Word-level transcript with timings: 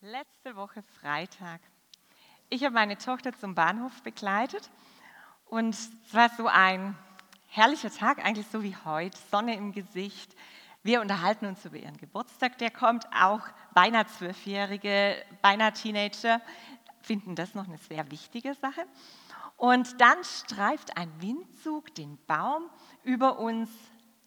Letzte 0.00 0.54
Woche 0.54 0.80
Freitag. 1.00 1.60
Ich 2.50 2.62
habe 2.62 2.72
meine 2.72 2.98
Tochter 2.98 3.32
zum 3.32 3.56
Bahnhof 3.56 4.00
begleitet 4.04 4.70
und 5.46 5.70
es 5.70 5.90
war 6.12 6.28
so 6.36 6.46
ein 6.46 6.96
herrlicher 7.48 7.90
Tag, 7.90 8.24
eigentlich 8.24 8.46
so 8.46 8.62
wie 8.62 8.76
heute, 8.84 9.18
Sonne 9.32 9.56
im 9.56 9.72
Gesicht. 9.72 10.36
Wir 10.84 11.00
unterhalten 11.00 11.46
uns 11.46 11.64
über 11.64 11.78
ihren 11.78 11.96
Geburtstag, 11.96 12.58
der 12.58 12.70
kommt. 12.70 13.06
Auch 13.12 13.40
beinahe 13.74 14.06
Zwölfjährige, 14.06 15.16
beinahe 15.42 15.72
Teenager 15.72 16.40
finden 17.02 17.34
das 17.34 17.56
noch 17.56 17.66
eine 17.66 17.78
sehr 17.78 18.08
wichtige 18.12 18.54
Sache. 18.54 18.86
Und 19.56 20.00
dann 20.00 20.22
streift 20.22 20.96
ein 20.96 21.10
Windzug 21.20 21.92
den 21.96 22.24
Baum 22.28 22.70
über 23.02 23.40
uns 23.40 23.68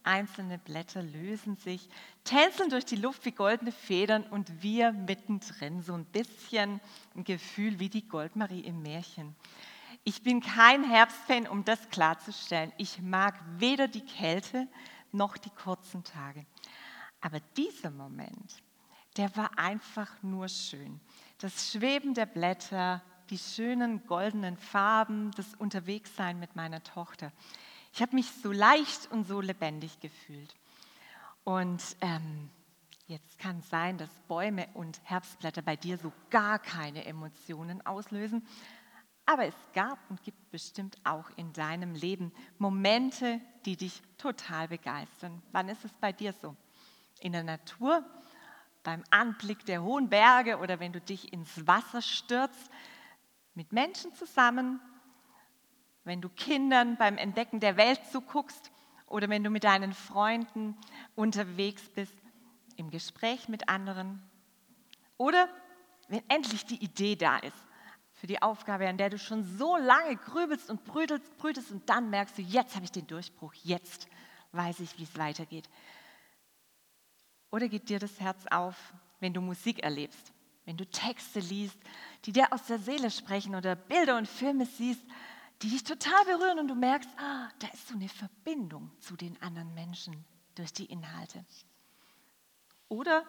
Einzelne 0.03 0.57
Blätter 0.57 1.03
lösen 1.03 1.55
sich, 1.55 1.89
tänzeln 2.23 2.69
durch 2.69 2.85
die 2.85 2.95
Luft 2.95 3.25
wie 3.25 3.31
goldene 3.31 3.71
Federn 3.71 4.23
und 4.23 4.61
wir 4.61 4.91
mittendrin, 4.91 5.81
so 5.81 5.93
ein 5.93 6.05
bisschen 6.05 6.79
ein 7.15 7.23
Gefühl 7.23 7.79
wie 7.79 7.89
die 7.89 8.07
Goldmarie 8.07 8.61
im 8.61 8.81
Märchen. 8.81 9.35
Ich 10.03 10.23
bin 10.23 10.41
kein 10.41 10.83
Herbstfan, 10.83 11.47
um 11.47 11.63
das 11.63 11.89
klarzustellen. 11.89 12.73
Ich 12.77 13.01
mag 13.01 13.39
weder 13.57 13.87
die 13.87 14.05
Kälte 14.05 14.67
noch 15.11 15.37
die 15.37 15.51
kurzen 15.51 16.03
Tage. 16.03 16.45
Aber 17.19 17.39
dieser 17.55 17.91
Moment, 17.91 18.63
der 19.17 19.35
war 19.35 19.51
einfach 19.57 20.09
nur 20.23 20.47
schön. 20.47 20.99
Das 21.37 21.71
Schweben 21.71 22.13
der 22.13 22.25
Blätter, 22.25 23.01
die 23.29 23.37
schönen 23.37 24.05
goldenen 24.07 24.57
Farben, 24.57 25.31
das 25.37 25.53
Unterwegssein 25.55 26.39
mit 26.39 26.55
meiner 26.55 26.83
Tochter. 26.83 27.31
Ich 27.93 28.01
habe 28.01 28.15
mich 28.15 28.31
so 28.41 28.51
leicht 28.51 29.11
und 29.11 29.27
so 29.27 29.41
lebendig 29.41 29.99
gefühlt. 29.99 30.55
Und 31.43 31.81
ähm, 32.01 32.49
jetzt 33.07 33.37
kann 33.37 33.59
es 33.59 33.69
sein, 33.69 33.97
dass 33.97 34.09
Bäume 34.27 34.67
und 34.73 35.01
Herbstblätter 35.03 35.61
bei 35.61 35.75
dir 35.75 35.97
so 35.97 36.13
gar 36.29 36.59
keine 36.59 37.05
Emotionen 37.05 37.85
auslösen. 37.85 38.47
Aber 39.25 39.45
es 39.45 39.55
gab 39.73 39.99
und 40.09 40.23
gibt 40.23 40.51
bestimmt 40.51 40.97
auch 41.03 41.29
in 41.35 41.53
deinem 41.53 41.93
Leben 41.93 42.31
Momente, 42.57 43.39
die 43.65 43.75
dich 43.75 44.01
total 44.17 44.69
begeistern. 44.69 45.41
Wann 45.51 45.69
ist 45.69 45.83
es 45.85 45.91
bei 45.93 46.11
dir 46.11 46.33
so? 46.33 46.55
In 47.19 47.33
der 47.33 47.43
Natur, 47.43 48.03
beim 48.83 49.03
Anblick 49.09 49.65
der 49.65 49.83
hohen 49.83 50.09
Berge 50.09 50.57
oder 50.57 50.79
wenn 50.79 50.93
du 50.93 51.01
dich 51.01 51.33
ins 51.33 51.67
Wasser 51.67 52.01
stürzt, 52.01 52.71
mit 53.53 53.73
Menschen 53.73 54.13
zusammen 54.15 54.79
wenn 56.03 56.21
du 56.21 56.29
Kindern 56.29 56.97
beim 56.97 57.17
Entdecken 57.17 57.59
der 57.59 57.77
Welt 57.77 57.99
zuguckst 58.11 58.71
oder 59.07 59.29
wenn 59.29 59.43
du 59.43 59.49
mit 59.49 59.63
deinen 59.63 59.93
Freunden 59.93 60.77
unterwegs 61.15 61.83
bist, 61.89 62.13
im 62.77 62.89
Gespräch 62.89 63.47
mit 63.47 63.69
anderen 63.69 64.21
oder 65.17 65.47
wenn 66.07 66.23
endlich 66.29 66.65
die 66.65 66.83
Idee 66.83 67.15
da 67.15 67.37
ist 67.37 67.55
für 68.13 68.27
die 68.27 68.41
Aufgabe, 68.41 68.87
an 68.87 68.97
der 68.97 69.09
du 69.09 69.17
schon 69.17 69.43
so 69.57 69.77
lange 69.77 70.15
grübelst 70.15 70.69
und 70.69 70.83
brütelst, 70.85 71.37
brütest 71.37 71.71
und 71.71 71.89
dann 71.89 72.09
merkst 72.09 72.37
du, 72.37 72.41
jetzt 72.41 72.75
habe 72.75 72.85
ich 72.85 72.91
den 72.91 73.07
Durchbruch, 73.07 73.53
jetzt 73.63 74.07
weiß 74.51 74.79
ich, 74.81 74.97
wie 74.99 75.03
es 75.03 75.17
weitergeht. 75.17 75.67
Oder 77.49 77.67
geht 77.67 77.89
dir 77.89 77.99
das 77.99 78.19
Herz 78.19 78.45
auf, 78.49 78.75
wenn 79.19 79.33
du 79.33 79.41
Musik 79.41 79.83
erlebst, 79.83 80.33
wenn 80.65 80.77
du 80.77 80.85
Texte 80.85 81.39
liest, 81.39 81.77
die 82.25 82.31
dir 82.31 82.53
aus 82.53 82.65
der 82.67 82.79
Seele 82.79 83.09
sprechen 83.09 83.55
oder 83.55 83.75
Bilder 83.75 84.17
und 84.17 84.27
Filme 84.27 84.65
siehst, 84.65 85.03
die 85.61 85.69
dich 85.69 85.83
total 85.83 86.25
berühren 86.25 86.59
und 86.59 86.67
du 86.67 86.75
merkst, 86.75 87.09
ah, 87.17 87.49
da 87.59 87.67
ist 87.67 87.87
so 87.87 87.93
eine 87.93 88.09
Verbindung 88.09 88.91
zu 88.99 89.15
den 89.15 89.39
anderen 89.41 89.73
Menschen 89.73 90.25
durch 90.55 90.73
die 90.73 90.85
Inhalte. 90.85 91.45
Oder 92.89 93.23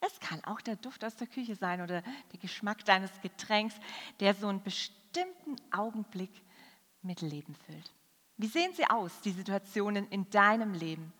es 0.00 0.20
kann 0.20 0.44
auch 0.44 0.60
der 0.60 0.76
Duft 0.76 1.04
aus 1.04 1.16
der 1.16 1.26
Küche 1.26 1.56
sein 1.56 1.80
oder 1.80 2.02
der 2.02 2.38
Geschmack 2.40 2.84
deines 2.84 3.10
Getränks, 3.22 3.74
der 4.20 4.34
so 4.34 4.46
einen 4.46 4.62
bestimmten 4.62 5.56
Augenblick 5.72 6.30
mit 7.02 7.22
Leben 7.22 7.54
füllt. 7.54 7.92
Wie 8.36 8.46
sehen 8.46 8.72
sie 8.74 8.88
aus, 8.88 9.20
die 9.22 9.32
Situationen 9.32 10.06
in 10.10 10.30
deinem 10.30 10.74
Leben, 10.74 11.12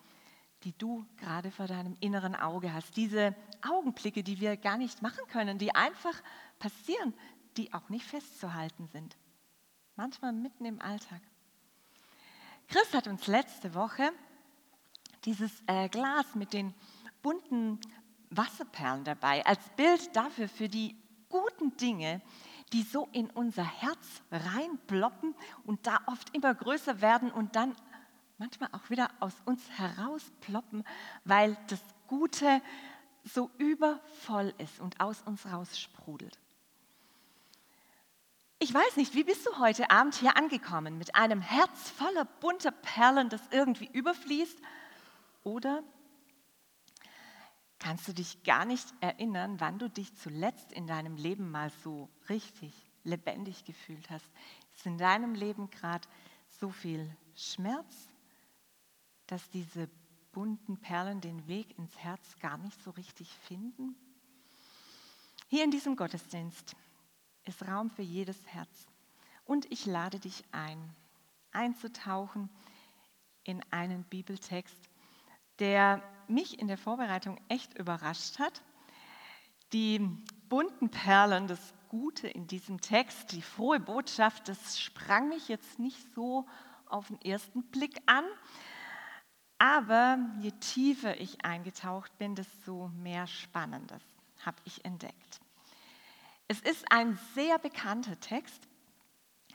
die 0.63 0.77
du 0.77 1.05
gerade 1.17 1.51
vor 1.51 1.67
deinem 1.67 1.97
inneren 2.01 2.37
Auge 2.37 2.73
hast? 2.73 2.97
Diese 2.97 3.35
Augenblicke, 3.63 4.23
die 4.23 4.41
wir 4.41 4.57
gar 4.57 4.77
nicht 4.77 5.03
machen 5.03 5.27
können, 5.29 5.59
die 5.59 5.75
einfach 5.75 6.15
passieren, 6.59 7.15
die 7.57 7.73
auch 7.73 7.89
nicht 7.89 8.05
festzuhalten 8.05 8.89
sind 8.93 9.17
manchmal 9.99 10.33
mitten 10.33 10.65
im 10.65 10.81
Alltag. 10.81 11.21
Chris 12.69 12.95
hat 12.95 13.09
uns 13.09 13.27
letzte 13.27 13.75
Woche 13.75 14.13
dieses 15.25 15.51
äh, 15.67 15.89
Glas 15.89 16.35
mit 16.35 16.53
den 16.53 16.73
bunten 17.21 17.81
Wasserperlen 18.31 19.05
dabei 19.05 19.45
als 19.45 19.59
Bild 19.71 20.15
dafür, 20.15 20.49
für 20.49 20.69
die 20.69 20.97
guten 21.29 21.77
Dinge, 21.77 22.23
die 22.73 22.83
so 22.83 23.09
in 23.13 23.29
unser 23.31 23.65
Herz 23.65 24.23
reinploppen 24.31 25.35
und 25.65 25.87
da 25.87 25.99
oft 26.07 26.35
immer 26.35 26.55
größer 26.55 27.01
werden 27.01 27.33
und 27.33 27.57
dann 27.57 27.75
manchmal 28.39 28.69
auch 28.73 28.91
wieder 28.91 29.11
aus 29.19 29.35
uns 29.47 29.69
herausploppen, 29.71 30.85
weil 31.25 31.57
das 31.67 31.83
Gute 32.07 32.63
so 33.25 33.51
übervoll 33.59 34.55
ist 34.59 34.79
und 34.79 35.01
aus 35.01 35.23
uns 35.23 35.45
raus 35.47 35.79
sprudelt. 35.79 36.39
Ich 38.61 38.75
weiß 38.75 38.97
nicht, 38.97 39.15
wie 39.15 39.23
bist 39.23 39.47
du 39.47 39.59
heute 39.59 39.89
Abend 39.91 40.17
hier 40.17 40.37
angekommen? 40.37 40.99
Mit 40.99 41.15
einem 41.15 41.41
Herz 41.41 41.91
voller 41.91 42.25
bunter 42.25 42.73
Perlen, 42.73 43.29
das 43.29 43.41
irgendwie 43.53 43.89
überfließt? 43.93 44.59
Oder 45.45 45.85
kannst 47.79 48.09
du 48.09 48.13
dich 48.13 48.43
gar 48.43 48.65
nicht 48.65 48.93
erinnern, 49.01 49.61
wann 49.61 49.79
du 49.79 49.89
dich 49.89 50.13
zuletzt 50.17 50.73
in 50.73 50.89
deinem 50.89 51.17
Leben 51.17 51.53
mal 51.53 51.71
so 51.85 52.09
richtig 52.29 52.73
lebendig 53.05 53.65
gefühlt 53.65 54.11
hast? 54.11 54.29
Ist 54.75 54.87
in 54.87 54.99
deinem 54.99 55.37
Leben 55.37 55.71
gerade 55.71 56.09
so 56.61 56.71
viel 56.71 57.17
Schmerz, 57.37 58.09
dass 59.29 59.49
diese 59.51 59.89
bunten 60.33 60.79
Perlen 60.79 61.21
den 61.21 61.47
Weg 61.47 61.79
ins 61.79 61.97
Herz 61.97 62.37
gar 62.41 62.59
nicht 62.59 62.83
so 62.83 62.91
richtig 62.91 63.31
finden? 63.47 63.95
Hier 65.47 65.63
in 65.63 65.71
diesem 65.71 65.95
Gottesdienst 65.95 66.75
ist 67.45 67.67
Raum 67.67 67.91
für 67.91 68.03
jedes 68.03 68.39
Herz. 68.47 68.87
Und 69.45 69.71
ich 69.73 69.87
lade 69.87 70.19
dich 70.19 70.45
ein, 70.53 70.79
einzutauchen 71.53 72.51
in 73.45 73.63
einen 73.71 74.05
Bibeltext, 74.05 74.77
der 75.59 76.03
mich 76.29 76.59
in 76.59 76.69
der 76.69 76.79
Vorbereitung 76.79 77.41
echt 77.49 77.79
überrascht 77.79 78.39
hat. 78.39 78.63
Die 79.73 79.99
bunten 80.49 80.91
Perlen, 80.91 81.47
das 81.47 81.75
Gute 81.89 82.29
in 82.29 82.47
diesem 82.47 82.81
Text, 82.81 83.33
die 83.33 83.43
frohe 83.43 83.81
Botschaft, 83.81 84.49
das 84.49 84.79
sprang 84.79 85.29
mich 85.29 85.49
jetzt 85.49 85.79
nicht 85.79 86.15
so 86.15 86.47
auf 86.87 87.09
den 87.09 87.21
ersten 87.23 87.63
Blick 87.65 88.01
an. 88.07 88.25
Aber 89.59 90.19
je 90.41 90.53
tiefer 90.53 91.21
ich 91.21 91.45
eingetaucht 91.45 92.17
bin, 92.19 92.35
desto 92.35 92.89
mehr 92.89 93.27
Spannendes 93.27 94.03
habe 94.45 94.59
ich 94.65 94.85
entdeckt. 94.85 95.41
Es 96.51 96.61
ist 96.61 96.91
ein 96.91 97.19
sehr 97.35 97.59
bekannter 97.59 98.19
Text 98.21 98.67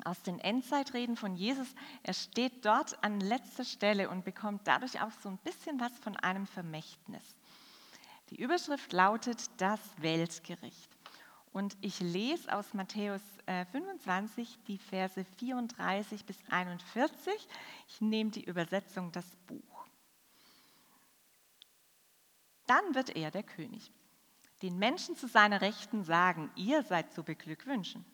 aus 0.06 0.22
den 0.22 0.38
Endzeitreden 0.40 1.18
von 1.18 1.36
Jesus. 1.36 1.74
Er 2.04 2.14
steht 2.14 2.64
dort 2.66 3.04
an 3.04 3.20
letzter 3.20 3.66
Stelle 3.66 4.10
und 4.12 4.24
bekommt 4.24 4.68
dadurch 4.68 5.02
auch 5.02 5.12
so 5.24 5.30
ein 5.30 5.40
bisschen 5.40 5.80
was 5.80 5.92
von 6.00 6.16
einem 6.18 6.46
Vermächtnis. 6.46 7.24
Die 8.30 8.40
Überschrift 8.40 8.94
lautet 8.94 9.50
das 9.58 9.80
Weltgericht. 9.98 10.90
Und 11.52 11.76
ich 11.82 12.00
lese 12.00 12.56
aus 12.56 12.74
Matthäus 12.74 13.22
25 13.72 14.48
äh, 14.48 14.58
die 14.68 14.78
Verse 14.78 15.24
34 15.38 16.26
bis 16.26 16.38
41. 16.50 17.34
Ich 17.88 18.02
nehme 18.02 18.30
die 18.30 18.44
Übersetzung 18.44 19.12
das 19.12 19.26
Buch. 19.48 19.86
Dann 22.68 22.96
wird 22.96 23.16
er 23.16 23.30
der 23.30 23.44
König 23.44 23.92
den 24.64 24.80
Menschen 24.80 25.18
zu 25.18 25.28
seiner 25.28 25.60
Rechten 25.60 26.06
sagen, 26.06 26.50
ihr 26.56 26.84
seid 26.84 27.12
zu 27.14 27.22
beglückwünschen. 27.24 28.06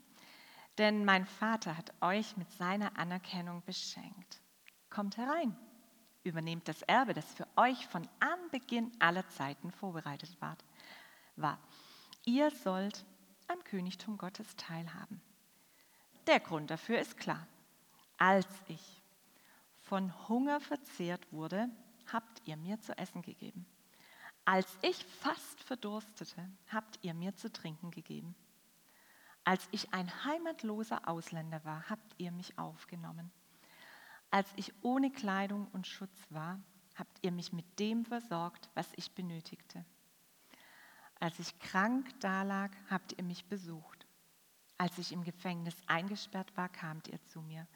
Denn 0.80 1.06
mein 1.06 1.26
Vater 1.26 1.78
hat 1.78 1.94
euch 2.02 2.38
mit 2.38 2.52
seiner 2.52 2.98
Anerkennung 2.98 3.62
beschenkt. 3.66 4.42
Kommt 4.90 5.18
herein, 5.18 5.56
übernehmt 6.24 6.68
das 6.68 6.82
Erbe, 6.82 7.14
das 7.14 7.32
für 7.34 7.48
euch 7.56 7.86
von 7.88 8.08
Anbeginn 8.20 8.92
aller 9.00 9.28
Zeiten 9.30 9.72
vorbereitet 9.72 10.36
war. 11.36 11.60
Ihr 12.26 12.50
sollt 12.50 13.06
am 13.48 13.64
Königtum 13.64 14.18
Gottes 14.18 14.56
teilhaben. 14.56 15.22
Der 16.26 16.40
Grund 16.40 16.72
dafür 16.72 16.98
ist 16.98 17.18
klar. 17.18 17.48
Als 18.18 18.48
ich 18.68 19.04
von 19.82 20.28
Hunger 20.28 20.60
verzehrt 20.60 21.32
wurde, 21.32 21.70
habt 22.12 22.42
ihr 22.46 22.58
mir 22.58 22.80
zu 22.80 22.98
essen 22.98 23.22
gegeben. 23.22 23.68
Als 24.52 24.80
ich 24.82 25.06
fast 25.06 25.62
verdurstete, 25.62 26.50
habt 26.70 26.98
ihr 27.04 27.14
mir 27.14 27.36
zu 27.36 27.54
trinken 27.54 27.92
gegeben. 27.92 28.34
Als 29.44 29.68
ich 29.70 29.94
ein 29.94 30.12
heimatloser 30.26 31.08
Ausländer 31.08 31.64
war, 31.66 31.88
habt 31.88 32.16
ihr 32.18 32.32
mich 32.32 32.58
aufgenommen. 32.58 33.30
Als 34.32 34.48
ich 34.56 34.74
ohne 34.82 35.12
Kleidung 35.12 35.68
und 35.68 35.86
Schutz 35.86 36.18
war, 36.32 36.60
habt 36.96 37.20
ihr 37.22 37.32
mich 37.32 37.54
mit 37.54 37.80
dem 37.80 38.06
versorgt, 38.06 38.72
was 38.74 38.88
ich 38.96 39.12
benötigte. 39.12 39.86
Als 41.20 41.38
ich 41.38 41.60
krank 41.60 42.20
dalag, 42.20 42.72
habt 42.90 43.14
ihr 43.20 43.24
mich 43.24 43.46
besucht. 43.46 44.08
Als 44.80 44.98
ich 44.98 45.12
im 45.12 45.24
Gefängnis 45.24 45.76
eingesperrt 45.86 46.58
war, 46.58 46.70
kamt 46.70 47.08
ihr 47.08 47.24
zu 47.26 47.44
mir. 47.44 47.68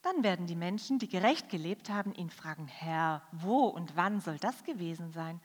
Dann 0.00 0.22
werden 0.22 0.46
die 0.46 0.56
Menschen, 0.56 0.98
die 0.98 1.08
gerecht 1.08 1.50
gelebt 1.50 1.90
haben, 1.90 2.14
ihn 2.14 2.30
fragen, 2.30 2.66
Herr, 2.66 3.20
wo 3.30 3.66
und 3.66 3.94
wann 3.94 4.22
soll 4.22 4.38
das 4.38 4.64
gewesen 4.64 5.12
sein? 5.12 5.38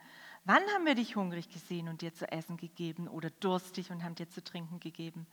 Wann 0.46 0.62
haben 0.74 0.84
wir 0.84 0.94
dich 0.94 1.16
hungrig 1.16 1.48
gesehen 1.48 1.88
und 1.88 2.02
dir 2.02 2.12
zu 2.12 2.30
essen 2.30 2.58
gegeben 2.58 3.08
oder 3.08 3.30
durstig 3.30 3.90
und 3.90 4.04
haben 4.04 4.14
dir 4.14 4.28
zu 4.28 4.44
trinken 4.44 4.78
gegeben? 4.78 5.26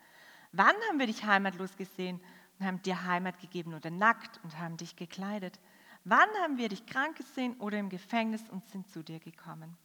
Wann 0.54 0.75
haben 0.88 1.00
wir 1.00 1.08
dich 1.08 1.25
heimatlos 1.25 1.75
gesehen 1.75 2.22
und 2.60 2.66
haben 2.66 2.81
dir 2.81 3.04
Heimat 3.04 3.40
gegeben 3.40 3.74
oder 3.74 3.90
nackt 3.90 4.40
und 4.44 4.58
haben 4.58 4.78
dich 4.78 4.96
gekleidet? 4.96 5.60
Wann 6.06 6.30
haben 6.42 6.58
wir 6.58 6.69
dich 6.69 6.86
krank 6.86 7.18
gesehen 7.18 7.60
oder 7.60 7.78
im 7.78 7.90
Gefängnis 7.90 8.50
und 8.50 8.63
sind 8.69 8.90
zu 8.90 9.04
dir 9.04 9.19
gekommen? 9.19 9.78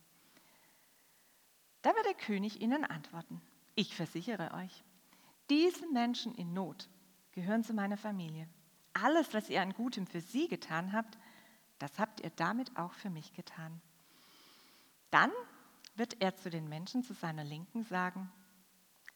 Da 1.83 1.95
wird 1.95 2.07
der 2.07 2.15
König 2.15 2.61
ihnen 2.61 2.85
antworten, 2.85 3.41
ich 3.75 3.95
versichere 3.95 4.55
euch, 4.55 4.85
diese 5.51 5.87
Menschen 5.93 6.35
in 6.35 6.53
Not 6.53 6.89
gehören 7.33 7.65
zu 7.65 7.75
meiner 7.75 7.97
Familie. 7.97 8.49
Alles, 8.93 9.35
was 9.35 9.51
ihr 9.51 9.61
an 9.61 9.73
Gutem 9.73 10.07
für 10.07 10.21
sie 10.21 10.49
getan 10.49 10.93
habt, 10.93 11.19
das 11.79 11.99
habt 11.99 12.21
ihr 12.21 12.31
damit 12.31 12.77
auch 12.77 12.95
für 12.95 13.11
mich 13.11 13.35
getan. 13.35 13.81
Dann 15.11 15.31
wird 15.95 16.21
er 16.21 16.37
zu 16.37 16.51
den 16.51 16.69
Menschen 16.69 17.03
zu 17.03 17.15
seiner 17.15 17.45
Linken 17.45 17.85
sagen, 17.85 18.31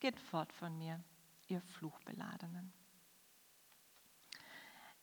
geht 0.01 0.19
fort 0.19 0.53
von 0.53 0.77
mir, 0.79 1.03
ihr 1.49 1.61
Fluchbeladenen. 1.61 2.73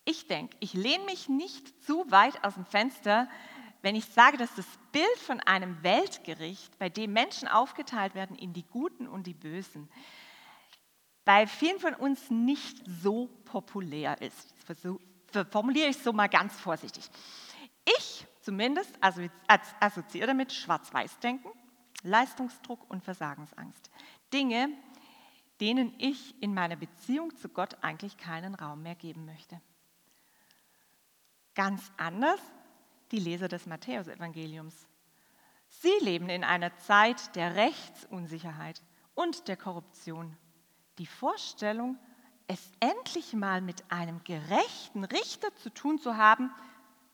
Ich 0.05 0.27
denke, 0.27 0.55
ich 0.59 0.73
lehne 0.73 1.05
mich 1.05 1.29
nicht 1.29 1.83
zu 1.83 2.09
weit 2.09 2.43
aus 2.43 2.55
dem 2.55 2.65
Fenster, 2.65 3.29
wenn 3.81 3.95
ich 3.95 4.05
sage, 4.05 4.37
dass 4.37 4.55
das 4.55 4.65
Bild 4.91 5.17
von 5.17 5.39
einem 5.41 5.83
Weltgericht, 5.83 6.77
bei 6.79 6.89
dem 6.89 7.13
Menschen 7.13 7.47
aufgeteilt 7.47 8.15
werden 8.15 8.35
in 8.35 8.53
die 8.53 8.65
Guten 8.65 9.07
und 9.07 9.27
die 9.27 9.33
Bösen, 9.33 9.89
bei 11.25 11.45
vielen 11.45 11.79
von 11.79 11.93
uns 11.93 12.31
nicht 12.31 12.81
so 13.01 13.27
populär 13.43 14.21
ist. 14.21 14.55
Das 14.65 15.47
formuliere 15.49 15.89
ich 15.89 15.97
so 15.97 16.13
mal 16.13 16.27
ganz 16.27 16.57
vorsichtig. 16.59 17.09
Ich 17.99 18.25
zumindest 18.47 18.97
assoziiere 19.79 20.27
damit 20.27 20.53
Schwarz-Weiß-Denken, 20.53 21.51
Leistungsdruck 22.03 22.89
und 22.89 23.03
Versagensangst. 23.03 23.91
Dinge, 24.31 24.69
denen 25.59 25.93
ich 25.97 26.41
in 26.41 26.53
meiner 26.53 26.77
Beziehung 26.77 27.35
zu 27.35 27.49
Gott 27.49 27.75
eigentlich 27.83 28.15
keinen 28.15 28.55
Raum 28.55 28.83
mehr 28.83 28.95
geben 28.95 29.25
möchte. 29.25 29.59
Ganz 31.55 31.91
anders 31.97 32.39
die 33.11 33.19
Leser 33.19 33.49
des 33.49 33.65
Matthäusevangeliums. 33.65 34.87
Sie 35.67 35.91
leben 35.99 36.29
in 36.29 36.45
einer 36.45 36.73
Zeit 36.77 37.35
der 37.35 37.55
Rechtsunsicherheit 37.55 38.81
und 39.13 39.49
der 39.49 39.57
Korruption. 39.57 40.37
Die 40.99 41.05
Vorstellung, 41.05 41.97
es 42.47 42.71
endlich 42.79 43.33
mal 43.33 43.59
mit 43.59 43.83
einem 43.91 44.23
gerechten 44.23 45.03
Richter 45.03 45.53
zu 45.55 45.69
tun 45.69 45.99
zu 45.99 46.15
haben, 46.15 46.49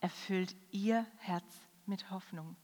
erfüllt 0.03 0.53
ihr 0.71 1.07
Herz 1.19 1.45
mit 1.85 2.11
Hoffnung. 2.11 2.57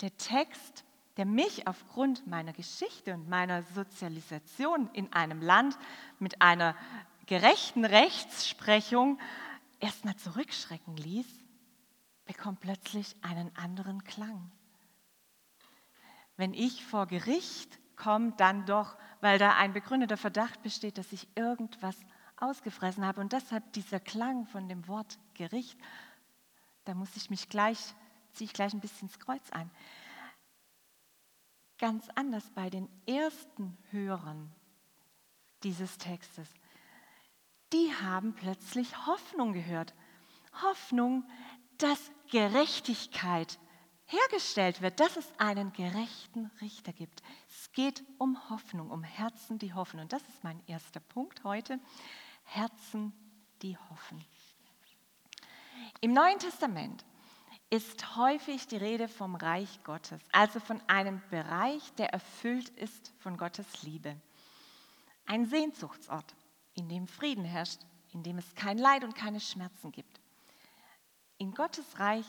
Der 0.00 0.16
Text, 0.16 0.84
der 1.16 1.26
mich 1.26 1.66
aufgrund 1.66 2.28
meiner 2.28 2.52
Geschichte 2.52 3.12
und 3.12 3.28
meiner 3.28 3.64
Sozialisation 3.64 4.88
in 4.92 5.12
einem 5.12 5.42
Land 5.42 5.76
mit 6.20 6.40
einer 6.40 6.76
gerechten 7.26 7.84
Rechtsprechung 7.84 9.18
erstmal 9.80 10.14
zurückschrecken 10.14 10.96
ließ, 10.96 11.26
bekommt 12.24 12.60
plötzlich 12.60 13.16
einen 13.22 13.54
anderen 13.56 14.04
Klang. 14.04 14.52
Wenn 16.36 16.54
ich 16.54 16.84
vor 16.84 17.08
Gericht 17.08 17.80
komme, 17.96 18.32
dann 18.36 18.64
doch, 18.64 18.96
weil 19.20 19.40
da 19.40 19.56
ein 19.56 19.72
begründeter 19.72 20.16
Verdacht 20.16 20.62
besteht, 20.62 20.98
dass 20.98 21.12
ich 21.12 21.26
irgendwas 21.36 21.96
ausgefressen 22.42 23.06
habe 23.06 23.20
und 23.20 23.32
deshalb 23.32 23.72
dieser 23.72 24.00
Klang 24.00 24.46
von 24.46 24.68
dem 24.68 24.86
Wort 24.88 25.18
Gericht, 25.34 25.78
da 26.84 26.94
muss 26.94 27.16
ich 27.16 27.30
mich 27.30 27.48
gleich, 27.48 27.78
ziehe 28.32 28.46
ich 28.46 28.52
gleich 28.52 28.72
ein 28.72 28.80
bisschen 28.80 29.08
ins 29.08 29.18
Kreuz 29.18 29.50
ein. 29.50 29.70
Ganz 31.78 32.08
anders 32.14 32.50
bei 32.54 32.70
den 32.70 32.88
ersten 33.06 33.76
Hörern 33.90 34.52
dieses 35.62 35.98
Textes 35.98 36.48
die 37.72 37.92
haben 37.94 38.34
plötzlich 38.34 39.06
Hoffnung 39.06 39.52
gehört. 39.52 39.94
Hoffnung, 40.62 41.24
dass 41.78 42.10
Gerechtigkeit 42.30 43.58
hergestellt 44.04 44.82
wird, 44.82 45.00
dass 45.00 45.16
es 45.16 45.32
einen 45.38 45.72
gerechten 45.72 46.50
Richter 46.60 46.92
gibt. 46.92 47.22
Es 47.48 47.72
geht 47.72 48.04
um 48.18 48.50
Hoffnung, 48.50 48.90
um 48.90 49.02
Herzen, 49.02 49.58
die 49.58 49.72
hoffen. 49.72 50.00
Und 50.00 50.12
das 50.12 50.22
ist 50.28 50.44
mein 50.44 50.60
erster 50.66 51.00
Punkt 51.00 51.44
heute. 51.44 51.80
Herzen, 52.44 53.12
die 53.62 53.76
hoffen. 53.76 54.24
Im 56.00 56.12
Neuen 56.12 56.38
Testament 56.38 57.04
ist 57.70 58.16
häufig 58.16 58.66
die 58.66 58.76
Rede 58.76 59.08
vom 59.08 59.34
Reich 59.34 59.82
Gottes, 59.84 60.20
also 60.32 60.60
von 60.60 60.80
einem 60.88 61.22
Bereich, 61.30 61.92
der 61.94 62.12
erfüllt 62.12 62.68
ist 62.70 63.14
von 63.18 63.36
Gottes 63.36 63.82
Liebe. 63.82 64.20
Ein 65.26 65.46
Sehnsuchtsort 65.46 66.34
in 66.74 66.88
dem 66.88 67.06
Frieden 67.06 67.44
herrscht, 67.44 67.80
in 68.12 68.22
dem 68.22 68.38
es 68.38 68.54
kein 68.54 68.78
Leid 68.78 69.04
und 69.04 69.14
keine 69.14 69.40
Schmerzen 69.40 69.90
gibt. 69.90 70.20
In 71.38 71.54
Gottes 71.54 71.98
Reich 71.98 72.26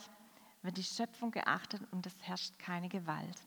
wird 0.61 0.77
die 0.77 0.83
Schöpfung 0.83 1.31
geachtet 1.31 1.81
und 1.91 2.05
es 2.05 2.15
herrscht 2.21 2.57
keine 2.57 2.87
Gewalt. 2.87 3.37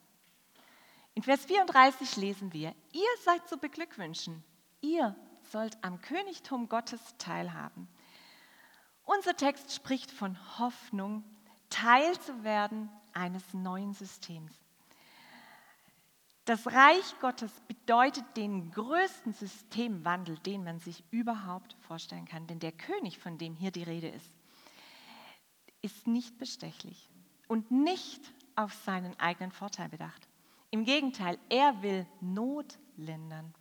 In 1.14 1.22
Vers 1.22 1.46
34 1.46 2.16
lesen 2.16 2.52
wir, 2.52 2.74
ihr 2.92 3.08
seid 3.24 3.48
zu 3.48 3.56
beglückwünschen, 3.56 4.44
ihr 4.82 5.16
sollt 5.50 5.82
am 5.82 6.00
Königtum 6.00 6.68
Gottes 6.68 7.00
teilhaben. 7.18 7.88
Unser 9.04 9.36
Text 9.36 9.72
spricht 9.72 10.10
von 10.10 10.36
Hoffnung, 10.58 11.24
Teil 11.70 12.18
zu 12.20 12.44
werden 12.44 12.90
eines 13.12 13.54
neuen 13.54 13.92
Systems. 13.92 14.52
Das 16.44 16.66
Reich 16.68 17.18
Gottes 17.20 17.50
bedeutet 17.66 18.24
den 18.36 18.70
größten 18.70 19.32
Systemwandel, 19.32 20.38
den 20.38 20.62
man 20.62 20.78
sich 20.78 21.02
überhaupt 21.10 21.74
vorstellen 21.80 22.24
kann. 22.24 22.46
Denn 22.46 22.60
der 22.60 22.70
König, 22.70 23.18
von 23.18 23.36
dem 23.36 23.54
hier 23.56 23.72
die 23.72 23.82
Rede 23.82 24.08
ist, 24.08 24.30
ist 25.82 26.06
nicht 26.06 26.38
bestechlich 26.38 27.10
und 27.48 27.72
nicht 27.72 28.22
auf 28.54 28.72
seinen 28.74 29.18
eigenen 29.18 29.50
Vorteil 29.50 29.88
bedacht. 29.88 30.28
Im 30.70 30.84
Gegenteil, 30.84 31.38
er 31.48 31.82
will 31.82 32.06
Not 32.20 32.78
lindern. 32.96 33.52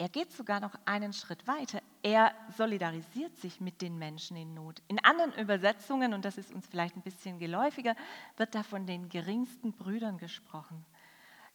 Er 0.00 0.08
geht 0.08 0.32
sogar 0.32 0.60
noch 0.60 0.74
einen 0.86 1.12
Schritt 1.12 1.46
weiter. 1.46 1.82
Er 2.02 2.34
solidarisiert 2.56 3.36
sich 3.36 3.60
mit 3.60 3.82
den 3.82 3.98
Menschen 3.98 4.34
in 4.34 4.54
Not. 4.54 4.82
In 4.88 4.98
anderen 5.04 5.34
Übersetzungen, 5.34 6.14
und 6.14 6.24
das 6.24 6.38
ist 6.38 6.54
uns 6.54 6.66
vielleicht 6.66 6.96
ein 6.96 7.02
bisschen 7.02 7.38
geläufiger, 7.38 7.94
wird 8.38 8.54
da 8.54 8.62
von 8.62 8.86
den 8.86 9.10
geringsten 9.10 9.74
Brüdern 9.74 10.16
gesprochen. 10.16 10.86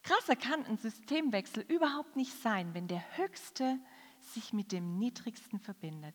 Krasser 0.03 0.35
kann 0.35 0.63
ein 0.67 0.77
Systemwechsel 0.77 1.65
überhaupt 1.67 2.15
nicht 2.15 2.39
sein, 2.39 2.75
wenn 2.75 2.87
der 2.87 3.03
Höchste 3.17 3.79
sich 4.19 4.53
mit 4.53 4.71
dem 4.71 4.99
Niedrigsten 4.99 5.59
verbindet. 5.59 6.13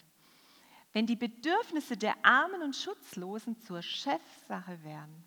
Wenn 0.92 1.06
die 1.06 1.16
Bedürfnisse 1.16 1.96
der 1.96 2.14
Armen 2.24 2.62
und 2.62 2.76
Schutzlosen 2.76 3.58
zur 3.58 3.82
Chefsache 3.82 4.84
werden. 4.84 5.24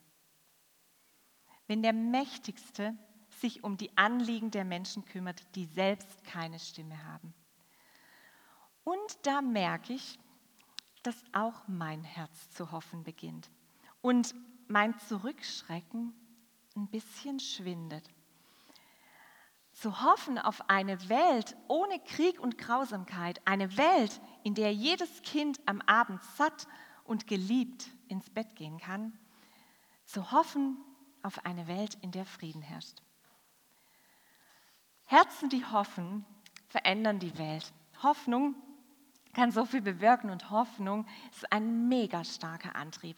Wenn 1.67 1.83
der 1.83 1.91
Mächtigste 1.91 2.97
sich 3.39 3.63
um 3.63 3.77
die 3.77 3.95
Anliegen 3.97 4.51
der 4.51 4.65
Menschen 4.65 5.05
kümmert, 5.05 5.43
die 5.55 5.65
selbst 5.65 6.23
keine 6.23 6.59
Stimme 6.59 7.03
haben. 7.05 7.33
Und 8.83 9.17
da 9.23 9.41
merke 9.41 9.93
ich, 9.93 10.19
dass 11.03 11.15
auch 11.33 11.67
mein 11.67 12.03
Herz 12.03 12.49
zu 12.51 12.71
hoffen 12.71 13.03
beginnt 13.03 13.49
und 14.01 14.33
mein 14.67 14.97
Zurückschrecken 14.99 16.13
ein 16.75 16.87
bisschen 16.87 17.39
schwindet 17.39 18.09
zu 19.73 20.03
hoffen 20.03 20.37
auf 20.37 20.69
eine 20.69 21.09
Welt 21.09 21.55
ohne 21.67 21.99
Krieg 21.99 22.39
und 22.39 22.57
Grausamkeit, 22.57 23.41
eine 23.45 23.75
Welt, 23.77 24.21
in 24.43 24.53
der 24.53 24.71
jedes 24.71 25.21
Kind 25.23 25.59
am 25.65 25.81
Abend 25.81 26.21
satt 26.37 26.67
und 27.03 27.27
geliebt 27.27 27.87
ins 28.07 28.29
Bett 28.29 28.55
gehen 28.55 28.77
kann, 28.77 29.17
zu 30.05 30.31
hoffen 30.31 30.77
auf 31.23 31.45
eine 31.45 31.67
Welt, 31.67 31.97
in 32.01 32.11
der 32.11 32.25
Frieden 32.25 32.61
herrscht. 32.61 33.01
Herzen, 35.13 35.47
die 35.47 35.63
hoffen, 35.63 36.25
verändern 36.69 37.19
die 37.19 37.37
Welt. 37.37 37.71
Hoffnung 38.01 38.55
kann 39.33 39.51
so 39.51 39.63
viel 39.63 39.83
bewirken 39.83 40.31
und 40.31 40.49
Hoffnung 40.49 41.05
ist 41.29 41.51
ein 41.51 41.87
mega 41.87 42.23
starker 42.23 42.75
Antrieb. 42.75 43.15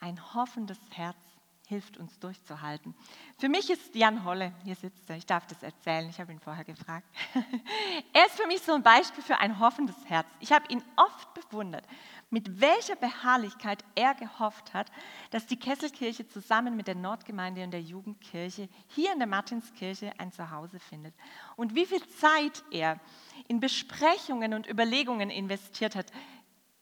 Ein 0.00 0.34
hoffendes 0.34 0.78
Herz 0.90 1.16
hilft 1.72 1.96
uns 1.96 2.18
durchzuhalten. 2.18 2.94
Für 3.38 3.48
mich 3.48 3.70
ist 3.70 3.94
Jan 3.94 4.26
Holle, 4.26 4.52
hier 4.62 4.74
sitzt 4.74 5.08
er, 5.08 5.16
ich 5.16 5.24
darf 5.24 5.46
das 5.46 5.62
erzählen, 5.62 6.06
ich 6.10 6.20
habe 6.20 6.30
ihn 6.30 6.38
vorher 6.38 6.64
gefragt. 6.64 7.06
er 8.12 8.26
ist 8.26 8.38
für 8.38 8.46
mich 8.46 8.60
so 8.60 8.74
ein 8.74 8.82
Beispiel 8.82 9.24
für 9.24 9.38
ein 9.38 9.58
hoffendes 9.58 9.96
Herz. 10.04 10.26
Ich 10.40 10.52
habe 10.52 10.70
ihn 10.70 10.84
oft 10.96 11.32
bewundert, 11.32 11.86
mit 12.28 12.60
welcher 12.60 12.94
Beharrlichkeit 12.96 13.82
er 13.94 14.14
gehofft 14.14 14.74
hat, 14.74 14.92
dass 15.30 15.46
die 15.46 15.58
Kesselkirche 15.58 16.28
zusammen 16.28 16.76
mit 16.76 16.88
der 16.88 16.94
Nordgemeinde 16.94 17.64
und 17.64 17.70
der 17.70 17.80
Jugendkirche 17.80 18.68
hier 18.88 19.10
in 19.14 19.18
der 19.18 19.28
Martinskirche 19.28 20.12
ein 20.18 20.30
Zuhause 20.30 20.78
findet. 20.78 21.14
Und 21.56 21.74
wie 21.74 21.86
viel 21.86 22.06
Zeit 22.06 22.62
er 22.70 23.00
in 23.48 23.60
Besprechungen 23.60 24.52
und 24.52 24.68
Überlegungen 24.68 25.30
investiert 25.30 25.96
hat, 25.96 26.12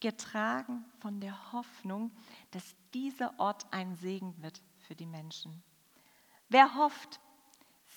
getragen 0.01 0.85
von 0.99 1.21
der 1.21 1.53
Hoffnung, 1.53 2.11
dass 2.51 2.75
dieser 2.93 3.39
Ort 3.39 3.67
ein 3.71 3.95
Segen 3.95 4.35
wird 4.43 4.61
für 4.91 4.97
die 4.97 5.07
Menschen. 5.07 5.63
Wer 6.49 6.75
hofft, 6.75 7.21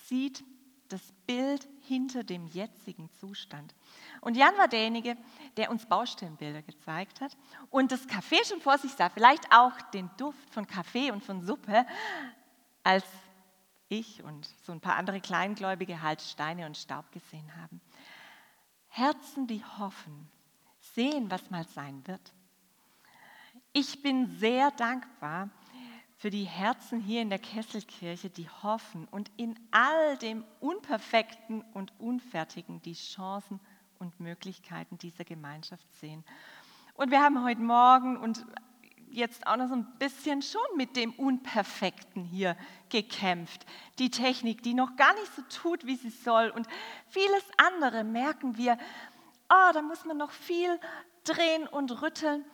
sieht 0.06 0.44
das 0.86 1.02
Bild 1.26 1.66
hinter 1.80 2.22
dem 2.22 2.46
jetzigen 2.46 3.10
Zustand. 3.10 3.74
Und 4.20 4.36
Jan 4.36 4.56
war 4.58 4.68
derjenige, 4.68 5.16
der 5.56 5.72
uns 5.72 5.86
Baustellenbilder 5.86 6.62
gezeigt 6.62 7.20
hat 7.20 7.36
und 7.70 7.90
das 7.90 8.06
Kaffee 8.06 8.44
schon 8.44 8.60
vor 8.60 8.78
sich 8.78 8.92
sah, 8.92 9.08
vielleicht 9.08 9.52
auch 9.52 9.72
den 9.90 10.08
Duft 10.18 10.48
von 10.50 10.68
Kaffee 10.68 11.10
und 11.10 11.24
von 11.24 11.42
Suppe, 11.42 11.84
als 12.84 13.04
ich 13.88 14.22
und 14.22 14.48
so 14.62 14.70
ein 14.70 14.80
paar 14.80 14.94
andere 14.94 15.20
Kleingläubige 15.20 16.00
halt 16.00 16.22
Steine 16.22 16.64
und 16.64 16.76
Staub 16.76 17.10
gesehen 17.10 17.56
haben. 17.60 17.80
Herzen, 18.86 19.48
die 19.48 19.64
hoffen, 19.64 20.30
sehen, 20.94 21.28
was 21.28 21.50
mal 21.50 21.66
sein 21.66 22.06
wird. 22.06 22.32
Ich 23.72 24.00
bin 24.00 24.28
sehr 24.38 24.70
dankbar 24.70 25.50
für 26.24 26.30
die 26.30 26.44
Herzen 26.44 27.02
hier 27.02 27.20
in 27.20 27.28
der 27.28 27.38
Kesselkirche, 27.38 28.30
die 28.30 28.48
hoffen 28.62 29.06
und 29.10 29.30
in 29.36 29.60
all 29.72 30.16
dem 30.16 30.42
Unperfekten 30.58 31.60
und 31.74 31.92
Unfertigen 32.00 32.80
die 32.80 32.94
Chancen 32.94 33.60
und 33.98 34.18
Möglichkeiten 34.20 34.96
dieser 34.96 35.24
Gemeinschaft 35.24 35.84
sehen. 36.00 36.24
Und 36.94 37.10
wir 37.10 37.20
haben 37.20 37.44
heute 37.44 37.60
Morgen 37.60 38.16
und 38.16 38.46
jetzt 39.10 39.46
auch 39.46 39.58
noch 39.58 39.68
so 39.68 39.74
ein 39.74 39.86
bisschen 39.98 40.40
schon 40.40 40.62
mit 40.78 40.96
dem 40.96 41.12
Unperfekten 41.12 42.24
hier 42.24 42.56
gekämpft. 42.88 43.66
Die 43.98 44.08
Technik, 44.08 44.62
die 44.62 44.72
noch 44.72 44.96
gar 44.96 45.12
nicht 45.16 45.30
so 45.34 45.42
tut, 45.42 45.84
wie 45.84 45.96
sie 45.96 46.08
soll. 46.08 46.48
Und 46.48 46.66
vieles 47.06 47.44
andere 47.58 48.02
merken 48.02 48.56
wir, 48.56 48.78
oh, 49.50 49.72
da 49.74 49.82
muss 49.82 50.06
man 50.06 50.16
noch 50.16 50.30
viel 50.30 50.80
drehen 51.24 51.68
und 51.68 52.00
rütteln. 52.00 52.46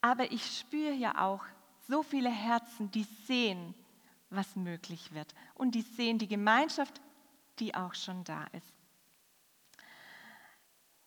Aber 0.00 0.32
ich 0.32 0.60
spüre 0.60 0.92
hier 0.94 1.20
auch 1.20 1.44
so 1.86 2.02
viele 2.02 2.30
Herzen, 2.30 2.90
die 2.90 3.06
sehen, 3.26 3.74
was 4.30 4.56
möglich 4.56 5.12
wird. 5.12 5.34
Und 5.54 5.74
die 5.74 5.82
sehen 5.82 6.18
die 6.18 6.28
Gemeinschaft, 6.28 7.00
die 7.58 7.74
auch 7.74 7.94
schon 7.94 8.24
da 8.24 8.44
ist. 8.52 8.72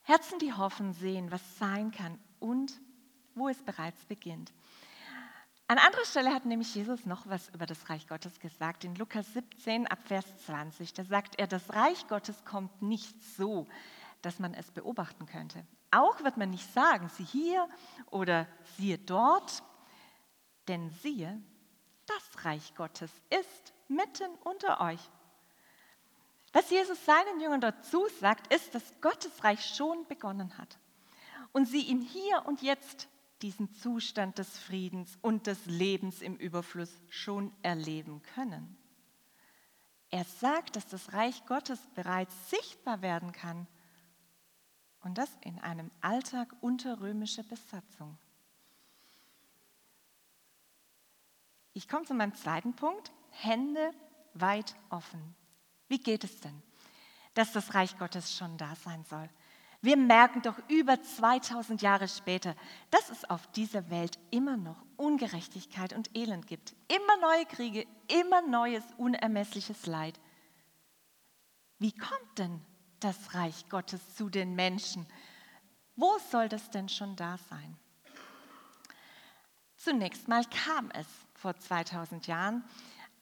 Herzen, 0.03 0.39
die 0.39 0.53
hoffen, 0.53 0.93
sehen, 0.93 1.31
was 1.31 1.41
sein 1.57 1.91
kann 1.91 2.17
und 2.39 2.79
wo 3.35 3.49
es 3.49 3.61
bereits 3.63 4.05
beginnt. 4.05 4.53
An 5.69 5.77
anderer 5.79 6.05
Stelle 6.05 6.33
hat 6.33 6.45
nämlich 6.45 6.73
Jesus 6.73 7.05
noch 7.05 7.27
was 7.27 7.49
über 7.49 7.65
das 7.65 7.89
Reich 7.89 8.07
Gottes 8.07 8.39
gesagt. 8.39 8.85
In 8.85 8.95
Lukas 8.95 9.33
17 9.33 9.85
ab 9.85 9.99
Vers 10.05 10.25
20, 10.45 10.93
da 10.93 11.03
sagt 11.03 11.37
er, 11.37 11.45
das 11.45 11.73
Reich 11.73 12.07
Gottes 12.07 12.45
kommt 12.45 12.81
nicht 12.81 13.21
so, 13.35 13.67
dass 14.21 14.39
man 14.39 14.53
es 14.53 14.71
beobachten 14.71 15.25
könnte. 15.25 15.65
Auch 15.91 16.23
wird 16.23 16.37
man 16.37 16.51
nicht 16.51 16.73
sagen, 16.73 17.09
sie 17.09 17.25
hier 17.25 17.67
oder 18.09 18.47
siehe 18.77 18.97
dort, 18.97 19.61
denn 20.67 20.89
siehe, 21.01 21.41
das 22.05 22.45
Reich 22.45 22.75
Gottes 22.75 23.11
ist 23.29 23.73
mitten 23.87 24.33
unter 24.43 24.81
euch. 24.81 24.99
Was 26.53 26.69
Jesus 26.69 27.03
seinen 27.05 27.39
Jüngern 27.39 27.61
dazu 27.61 28.07
sagt, 28.19 28.53
ist, 28.53 28.73
dass 28.73 29.01
Gottes 29.01 29.43
Reich 29.43 29.75
schon 29.75 30.07
begonnen 30.07 30.57
hat 30.57 30.79
und 31.51 31.65
sie 31.65 31.81
ihm 31.81 32.01
hier 32.01 32.45
und 32.45 32.61
jetzt 32.61 33.07
diesen 33.41 33.73
Zustand 33.73 34.37
des 34.37 34.57
Friedens 34.57 35.17
und 35.21 35.47
des 35.47 35.65
Lebens 35.65 36.21
im 36.21 36.37
Überfluss 36.37 36.91
schon 37.09 37.53
erleben 37.61 38.21
können. 38.33 38.77
Er 40.09 40.23
sagt, 40.23 40.75
dass 40.75 40.87
das 40.87 41.13
Reich 41.13 41.45
Gottes 41.45 41.79
bereits 41.93 42.49
sichtbar 42.49 43.01
werden 43.01 43.33
kann 43.33 43.67
und 45.01 45.17
das 45.17 45.29
in 45.41 45.59
einem 45.59 45.91
Alltag 46.01 46.55
unter 46.61 47.01
römischer 47.01 47.43
Besatzung. 47.43 48.17
Ich 51.77 51.87
komme 51.87 52.05
zu 52.05 52.15
meinem 52.15 52.33
zweiten 52.33 52.73
Punkt. 52.73 53.11
Hände 53.29 53.91
weit 54.33 54.73
offen. 54.89 55.35
Wie 55.87 55.99
geht 55.99 56.23
es 56.23 56.41
denn, 56.41 56.63
dass 57.35 57.51
das 57.51 57.75
Reich 57.75 57.99
Gottes 57.99 58.35
schon 58.35 58.57
da 58.57 58.73
sein 58.77 59.03
soll? 59.03 59.29
Wir 59.83 59.95
merken 59.95 60.41
doch 60.41 60.57
über 60.69 60.99
2000 60.99 61.83
Jahre 61.83 62.07
später, 62.07 62.55
dass 62.89 63.11
es 63.11 63.29
auf 63.29 63.45
dieser 63.51 63.91
Welt 63.91 64.17
immer 64.31 64.57
noch 64.57 64.83
Ungerechtigkeit 64.95 65.93
und 65.93 66.17
Elend 66.17 66.47
gibt. 66.47 66.75
Immer 66.87 67.17
neue 67.21 67.45
Kriege, 67.45 67.85
immer 68.07 68.41
neues 68.41 68.83
unermessliches 68.97 69.85
Leid. 69.85 70.19
Wie 71.77 71.95
kommt 71.95 72.39
denn 72.39 72.59
das 73.01 73.35
Reich 73.35 73.69
Gottes 73.69 74.15
zu 74.15 74.31
den 74.31 74.55
Menschen? 74.55 75.05
Wo 75.95 76.17
soll 76.31 76.49
das 76.49 76.71
denn 76.71 76.89
schon 76.89 77.15
da 77.15 77.37
sein? 77.51 77.77
Zunächst 79.75 80.27
mal 80.27 80.43
kam 80.45 80.89
es 80.89 81.05
vor 81.37 81.55
2000 81.55 82.27
Jahren 82.27 82.63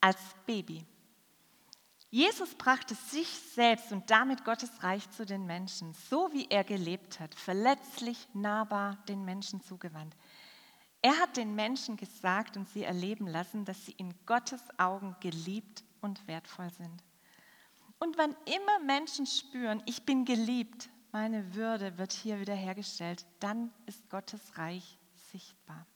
als 0.00 0.18
Baby. 0.46 0.84
Jesus 2.10 2.54
brachte 2.54 2.94
sich 2.94 3.28
selbst 3.28 3.92
und 3.92 4.10
damit 4.10 4.44
Gottes 4.44 4.82
Reich 4.82 5.10
zu 5.10 5.26
den 5.26 5.44
Menschen, 5.44 5.92
so 6.08 6.32
wie 6.32 6.46
er 6.48 6.64
gelebt 6.64 7.20
hat, 7.20 7.34
verletzlich, 7.34 8.28
nahbar, 8.32 8.96
den 9.08 9.24
Menschen 9.24 9.60
zugewandt. 9.60 10.16
Er 11.02 11.18
hat 11.18 11.36
den 11.36 11.54
Menschen 11.54 11.96
gesagt 11.96 12.56
und 12.56 12.68
sie 12.68 12.84
erleben 12.84 13.26
lassen, 13.26 13.64
dass 13.64 13.84
sie 13.84 13.92
in 13.92 14.14
Gottes 14.24 14.62
Augen 14.78 15.14
geliebt 15.20 15.84
und 16.00 16.26
wertvoll 16.26 16.70
sind. 16.70 17.02
Und 17.98 18.18
wann 18.18 18.34
immer 18.44 18.78
Menschen 18.84 19.26
spüren, 19.26 19.82
ich 19.86 20.04
bin 20.04 20.24
geliebt, 20.24 20.88
meine 21.12 21.54
Würde 21.54 21.96
wird 21.98 22.12
hier 22.12 22.40
wiederhergestellt, 22.40 23.26
dann 23.40 23.72
ist 23.86 24.08
Gottes 24.10 24.58
Reich 24.58 24.98
sichtbar. 25.32 25.86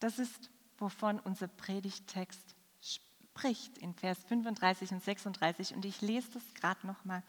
Das 0.00 0.18
ist, 0.18 0.50
wovon 0.78 1.18
unser 1.20 1.48
Predigtext 1.48 2.54
spricht 3.36 3.78
in 3.78 3.94
Vers 3.94 4.18
35 4.24 4.92
und 4.92 5.02
36. 5.02 5.74
Und 5.74 5.84
ich 5.84 6.00
lese 6.00 6.32
das 6.32 6.54
gerade 6.54 6.86
nochmal, 6.86 7.22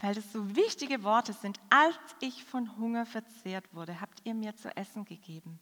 weil 0.00 0.14
das 0.14 0.32
so 0.32 0.56
wichtige 0.56 1.04
Worte 1.04 1.32
sind. 1.32 1.60
Als 1.70 1.96
ich 2.20 2.44
von 2.44 2.76
Hunger 2.76 3.06
verzehrt 3.06 3.72
wurde, 3.72 4.00
habt 4.00 4.22
ihr 4.24 4.34
mir 4.34 4.56
zu 4.56 4.76
essen 4.76 5.04
gegeben. 5.04 5.60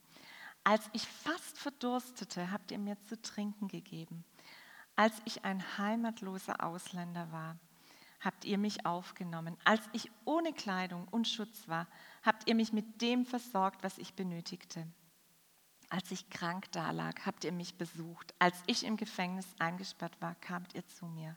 Als 0.65 0.83
ich 0.93 1.07
fast 1.07 1.59
verdurstete, 1.59 2.51
habt 2.51 2.71
ihr 2.71 2.79
mir 2.79 2.99
zu 3.09 3.21
trinken 3.21 3.69
gegeben. 3.69 4.25
Als 4.97 5.15
ich 5.25 5.45
ein 5.45 5.79
heimatloser 5.79 6.63
Ausländer 6.63 7.31
war, 7.33 7.57
habt 8.21 8.45
ihr 8.45 8.59
mich 8.59 8.85
aufgenommen. 8.85 9.57
Als 9.65 9.83
ich 9.93 10.11
ohne 10.25 10.53
Kleidung 10.53 11.09
und 11.09 11.29
Schutz 11.29 11.69
war, 11.69 11.87
habt 12.23 12.49
ihr 12.49 12.55
mich 12.55 12.73
mit 12.73 13.01
dem 13.01 13.25
versorgt, 13.25 13.83
was 13.83 13.97
ich 13.99 14.15
benötigte. 14.15 14.87
Als 15.91 16.11
ich 16.13 16.31
krank 16.31 16.71
dalag, 16.71 17.27
habt 17.27 17.43
ihr 17.43 17.51
mich 17.51 17.77
besucht. 17.77 18.33
Als 18.39 18.57
ich 18.67 18.85
im 18.85 18.97
Gefängnis 18.97 19.47
eingesperrt 19.59 20.17
war, 20.21 20.37
kamt 20.37 20.73
ihr 20.75 20.87
zu 20.87 21.05
mir. 21.07 21.37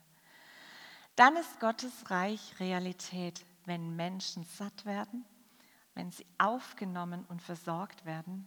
Dann 1.16 1.36
ist 1.36 1.58
Gottes 1.58 2.10
Reich 2.10 2.58
Realität, 2.60 3.44
wenn 3.66 3.96
Menschen 3.96 4.44
satt 4.44 4.86
werden, 4.86 5.24
wenn 5.94 6.12
sie 6.12 6.26
aufgenommen 6.38 7.24
und 7.26 7.42
versorgt 7.42 8.04
werden, 8.04 8.46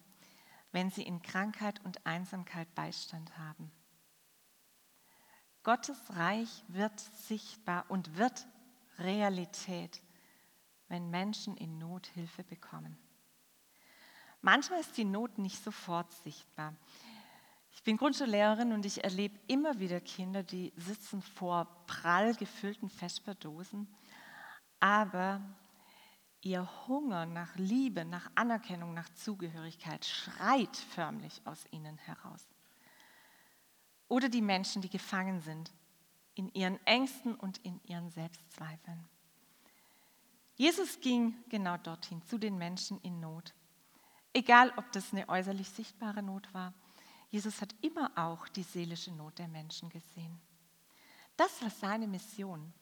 wenn 0.71 0.91
sie 0.91 1.03
in 1.03 1.21
Krankheit 1.21 1.83
und 1.83 2.05
Einsamkeit 2.05 2.73
Beistand 2.73 3.37
haben. 3.37 3.69
Gottes 5.63 5.99
Reich 6.15 6.63
wird 6.69 6.97
sichtbar 6.99 7.83
und 7.89 8.17
wird 8.17 8.47
Realität, 8.99 10.01
wenn 10.87 11.09
Menschen 11.09 11.57
in 11.57 11.77
Not 11.77 12.07
Hilfe 12.07 12.45
bekommen. 12.45 12.97
Manchmal 14.47 14.79
ist 14.79 14.95
die 14.95 15.03
Not 15.03 15.39
nicht 15.39 15.61
sofort 15.61 16.09
sichtbar. 16.23 16.73
Ich 17.73 17.83
bin 17.83 17.97
Grundschullehrerin 17.97 18.71
und 18.71 18.85
ich 18.85 19.03
erlebe 19.03 19.37
immer 19.47 19.77
wieder 19.77 19.99
Kinder, 19.99 20.41
die 20.41 20.71
sitzen 20.77 21.21
vor 21.21 21.67
prall 21.85 22.33
gefüllten 22.33 22.89
Vesperdosen, 22.89 23.93
aber 24.79 25.41
ihr 26.39 26.65
Hunger 26.87 27.25
nach 27.25 27.57
Liebe, 27.57 28.05
nach 28.05 28.31
Anerkennung, 28.35 28.93
nach 28.93 29.09
Zugehörigkeit 29.15 30.05
schreit 30.05 30.77
förmlich 30.77 31.41
aus 31.43 31.65
ihnen 31.71 31.97
heraus. 31.97 32.47
Oder 34.07 34.29
die 34.29 34.41
Menschen, 34.41 34.81
die 34.81 34.89
gefangen 34.89 35.41
sind 35.41 35.73
in 36.35 36.47
ihren 36.53 36.79
Ängsten 36.85 37.35
und 37.35 37.57
in 37.65 37.81
ihren 37.83 38.11
Selbstzweifeln. 38.11 39.09
Jesus 40.55 41.01
ging 41.01 41.35
genau 41.49 41.75
dorthin, 41.75 42.21
zu 42.21 42.37
den 42.37 42.57
Menschen 42.57 43.01
in 43.01 43.19
Not. 43.19 43.53
Egal, 44.33 44.71
ob 44.77 44.91
das 44.91 45.13
eine 45.13 45.27
äußerlich 45.27 45.69
sichtbare 45.69 46.21
Not 46.21 46.53
war 46.53 46.73
Jesus 47.29 47.61
hat 47.61 47.75
immer 47.81 48.11
auch 48.15 48.47
die 48.47 48.63
seelische 48.63 49.11
Not 49.11 49.37
der 49.39 49.47
Menschen 49.47 49.89
gesehen. 49.89 50.39
Das 51.35 51.61
war 51.61 51.69
seine 51.69 52.07
Mission. 52.07 52.73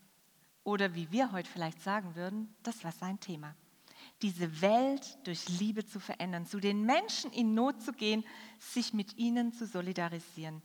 Oder 0.64 0.94
wie 0.96 1.12
wir 1.12 1.32
heute 1.32 1.50
vielleicht 1.50 1.82
sagen 1.82 2.16
würden, 2.16 2.56
das 2.64 2.84
war 2.84 2.92
sein 2.92 3.20
Thema. 3.20 3.56
Diese 4.22 4.62
Welt 4.62 5.18
durch 5.24 5.48
Liebe 5.60 5.86
zu 5.86 6.00
verändern, 6.00 6.46
zu 6.46 6.60
den 6.60 6.86
Menschen 6.86 7.32
in 7.32 7.54
Not 7.54 7.82
zu 7.82 7.92
gehen, 7.92 8.24
sich 8.60 8.94
mit 8.94 9.18
ihnen 9.18 9.52
zu 9.52 9.66
solidarisieren. 9.66 10.62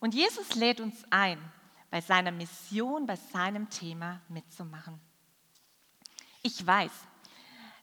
Und 0.00 0.14
Jesus 0.14 0.54
lädt 0.54 0.80
uns 0.80 1.04
ein, 1.10 1.38
bei 1.90 2.00
seiner 2.00 2.30
Mission, 2.30 3.06
bei 3.06 3.16
seinem 3.16 3.68
Thema 3.68 4.20
mitzumachen. 4.28 5.00
Ich 6.42 6.66
weiß, 6.66 6.92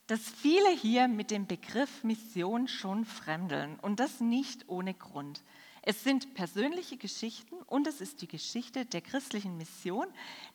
dass 0.10 0.22
viele 0.22 0.72
hier 0.72 1.08
mit 1.08 1.30
dem 1.30 1.46
Begriff 1.46 2.04
Mission 2.04 2.68
schon 2.68 3.06
fremdeln 3.06 3.78
und 3.80 4.00
das 4.00 4.20
nicht 4.20 4.68
ohne 4.68 4.96
Grund. 4.96 5.44
Es 5.84 6.04
sind 6.04 6.34
persönliche 6.34 6.98
Geschichten 6.98 7.56
und 7.68 7.86
es 7.86 8.02
ist 8.02 8.24
die 8.24 8.28
Geschichte 8.28 8.88
der 8.88 9.02
christlichen 9.02 9.56
Mission, 9.58 10.08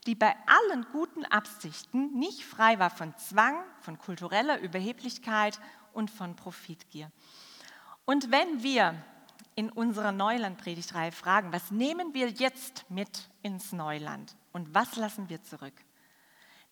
die 0.08 0.16
bei 0.16 0.34
allen 0.46 0.84
guten 0.90 1.25
Absichten 1.25 2.18
nicht 2.18 2.44
frei 2.44 2.80
war 2.80 2.90
von 2.90 3.16
Zwang, 3.16 3.54
von 3.80 3.96
kultureller 3.96 4.58
Überheblichkeit 4.58 5.61
und 5.92 6.11
von 6.11 6.34
Profitgier. 6.34 7.12
Und 8.04 8.32
wenn 8.32 8.64
wir 8.64 8.96
in 9.54 9.70
unserer 9.70 10.11
Neuland-Predigtreihe 10.11 11.12
fragen, 11.12 11.52
was 11.52 11.70
nehmen 11.70 12.12
wir 12.12 12.28
jetzt 12.28 12.90
mit 12.90 13.30
ins 13.42 13.70
Neuland 13.70 14.34
und 14.52 14.75
was 14.75 14.96
lassen 14.96 15.28
wir 15.28 15.44
zurück, 15.44 15.75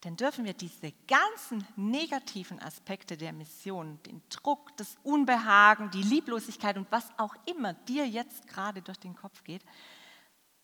dann 0.02 0.16
dürfen 0.16 0.44
wir 0.44 0.52
diese 0.52 0.92
ganzen 1.06 1.64
negativen 1.76 2.60
Aspekte 2.60 3.16
der 3.16 3.32
Mission, 3.32 4.02
den 4.02 4.20
Druck, 4.30 4.76
das 4.76 4.96
Unbehagen, 5.04 5.92
die 5.92 6.02
Lieblosigkeit 6.02 6.76
und 6.76 6.90
was 6.90 7.06
auch 7.18 7.36
immer 7.46 7.72
dir 7.72 8.06
jetzt 8.06 8.48
gerade 8.48 8.82
durch 8.82 8.98
den 8.98 9.14
Kopf 9.14 9.44
geht, 9.44 9.64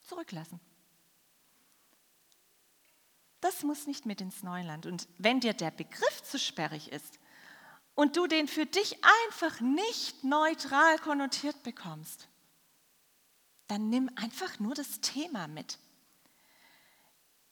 zurücklassen. 0.01 0.59
Das 3.41 3.63
muss 3.63 3.87
nicht 3.87 4.07
mit 4.07 4.21
ins 4.21 4.43
Neuland. 4.43 4.87
Und 4.87 5.07
wenn 5.19 5.39
dir 5.39 5.55
der 5.55 5.71
Begriff 5.71 6.23
zu 6.25 6.37
sperrig 6.37 6.91
ist 6.91 7.21
und 7.95 8.17
du 8.17 8.27
den 8.27 8.49
für 8.49 8.67
dich 8.67 8.99
einfach 9.31 9.61
nicht 9.61 10.25
neutral 10.25 10.99
konnotiert 10.99 11.63
bekommst, 11.63 12.27
dann 13.69 13.89
nimm 13.89 14.11
einfach 14.17 14.59
nur 14.59 14.75
das 14.75 15.01
Thema 15.01 15.47
mit 15.47 15.79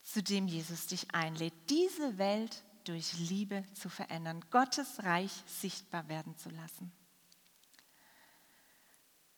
zu 0.07 0.23
dem 0.23 0.47
Jesus 0.47 0.87
dich 0.87 1.13
einlädt, 1.13 1.53
diese 1.69 2.17
Welt 2.17 2.63
durch 2.85 3.13
Liebe 3.19 3.65
zu 3.73 3.89
verändern, 3.89 4.43
Gottes 4.51 5.03
Reich 5.03 5.31
sichtbar 5.45 6.07
werden 6.07 6.37
zu 6.37 6.49
lassen. 6.49 6.93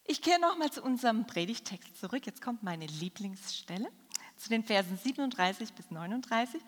Ich 0.05 0.21
kehre 0.21 0.39
nochmal 0.39 0.71
zu 0.71 0.83
unserem 0.83 1.25
Predigtext 1.25 1.97
zurück. 1.97 2.25
Jetzt 2.25 2.41
kommt 2.41 2.61
meine 2.61 2.85
Lieblingsstelle 2.85 3.89
zu 4.37 4.49
den 4.49 4.63
Versen 4.63 4.97
37 4.97 5.73
bis 5.73 5.89
39. 5.89 6.61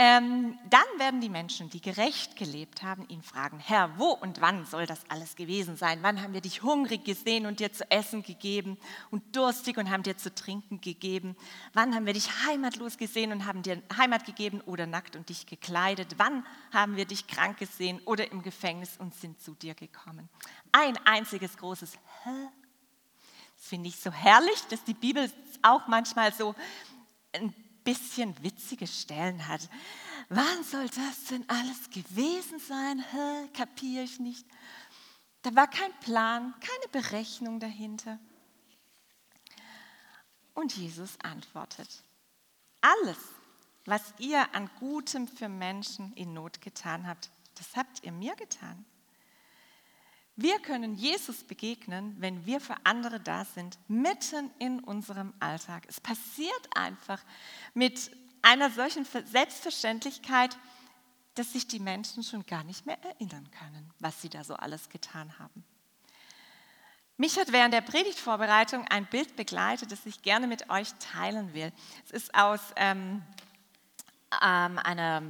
Ähm, 0.00 0.56
dann 0.70 0.86
werden 0.98 1.20
die 1.20 1.28
Menschen, 1.28 1.70
die 1.70 1.80
gerecht 1.80 2.36
gelebt 2.36 2.84
haben, 2.84 3.04
ihn 3.08 3.20
fragen, 3.20 3.58
Herr, 3.58 3.98
wo 3.98 4.10
und 4.10 4.40
wann 4.40 4.64
soll 4.64 4.86
das 4.86 5.00
alles 5.08 5.34
gewesen 5.34 5.76
sein? 5.76 5.98
Wann 6.02 6.22
haben 6.22 6.34
wir 6.34 6.40
dich 6.40 6.62
hungrig 6.62 7.04
gesehen 7.04 7.46
und 7.46 7.58
dir 7.58 7.72
zu 7.72 7.90
essen 7.90 8.22
gegeben 8.22 8.78
und 9.10 9.34
durstig 9.34 9.76
und 9.76 9.90
haben 9.90 10.04
dir 10.04 10.16
zu 10.16 10.32
trinken 10.32 10.80
gegeben? 10.80 11.36
Wann 11.72 11.96
haben 11.96 12.06
wir 12.06 12.12
dich 12.12 12.28
heimatlos 12.46 12.96
gesehen 12.96 13.32
und 13.32 13.44
haben 13.44 13.64
dir 13.64 13.82
Heimat 13.96 14.24
gegeben 14.24 14.60
oder 14.66 14.86
nackt 14.86 15.16
und 15.16 15.30
dich 15.30 15.46
gekleidet? 15.46 16.14
Wann 16.16 16.46
haben 16.72 16.94
wir 16.94 17.04
dich 17.04 17.26
krank 17.26 17.58
gesehen 17.58 18.00
oder 18.04 18.30
im 18.30 18.42
Gefängnis 18.42 18.98
und 18.98 19.16
sind 19.16 19.42
zu 19.42 19.56
dir 19.56 19.74
gekommen? 19.74 20.28
Ein 20.70 20.96
einziges 21.06 21.56
großes 21.56 21.98
Hä? 22.22 22.30
Das 23.56 23.66
finde 23.66 23.88
ich 23.88 23.96
so 23.96 24.12
herrlich, 24.12 24.62
dass 24.70 24.84
die 24.84 24.94
Bibel 24.94 25.28
auch 25.62 25.88
manchmal 25.88 26.32
so 26.32 26.54
ein 27.32 27.52
bisschen 27.88 28.42
witzige 28.42 28.86
Stellen 28.86 29.48
hat. 29.48 29.66
Wann 30.28 30.62
soll 30.62 30.88
das 30.90 31.24
denn 31.30 31.48
alles 31.48 31.88
gewesen 31.88 32.58
sein? 32.58 33.02
Kapiere 33.54 34.04
ich 34.04 34.20
nicht. 34.20 34.46
Da 35.40 35.54
war 35.56 35.68
kein 35.68 35.92
Plan, 36.00 36.54
keine 36.60 36.88
Berechnung 36.92 37.60
dahinter. 37.60 38.18
Und 40.52 40.76
Jesus 40.76 41.18
antwortet, 41.22 42.04
alles, 42.82 43.16
was 43.86 44.02
ihr 44.18 44.54
an 44.54 44.68
Gutem 44.78 45.26
für 45.26 45.48
Menschen 45.48 46.12
in 46.12 46.34
Not 46.34 46.60
getan 46.60 47.06
habt, 47.06 47.30
das 47.54 47.74
habt 47.74 48.04
ihr 48.04 48.12
mir 48.12 48.36
getan. 48.36 48.84
Wir 50.40 50.60
können 50.60 50.94
Jesus 50.94 51.42
begegnen, 51.42 52.14
wenn 52.20 52.46
wir 52.46 52.60
für 52.60 52.76
andere 52.84 53.18
da 53.18 53.44
sind, 53.44 53.76
mitten 53.88 54.52
in 54.60 54.78
unserem 54.78 55.34
Alltag. 55.40 55.82
Es 55.88 56.00
passiert 56.00 56.76
einfach 56.76 57.20
mit 57.74 58.12
einer 58.40 58.70
solchen 58.70 59.04
Selbstverständlichkeit, 59.04 60.56
dass 61.34 61.54
sich 61.54 61.66
die 61.66 61.80
Menschen 61.80 62.22
schon 62.22 62.46
gar 62.46 62.62
nicht 62.62 62.86
mehr 62.86 63.02
erinnern 63.02 63.50
können, 63.50 63.90
was 63.98 64.22
sie 64.22 64.28
da 64.28 64.44
so 64.44 64.54
alles 64.54 64.88
getan 64.90 65.36
haben. 65.40 65.64
Mich 67.16 67.36
hat 67.36 67.50
während 67.50 67.74
der 67.74 67.80
Predigtvorbereitung 67.80 68.86
ein 68.86 69.06
Bild 69.06 69.34
begleitet, 69.34 69.90
das 69.90 70.06
ich 70.06 70.22
gerne 70.22 70.46
mit 70.46 70.70
euch 70.70 70.94
teilen 71.00 71.52
will. 71.52 71.72
Es 72.04 72.12
ist 72.12 72.34
aus 72.36 72.60
ähm, 72.76 73.24
ähm, 74.42 74.78
einer 74.78 75.22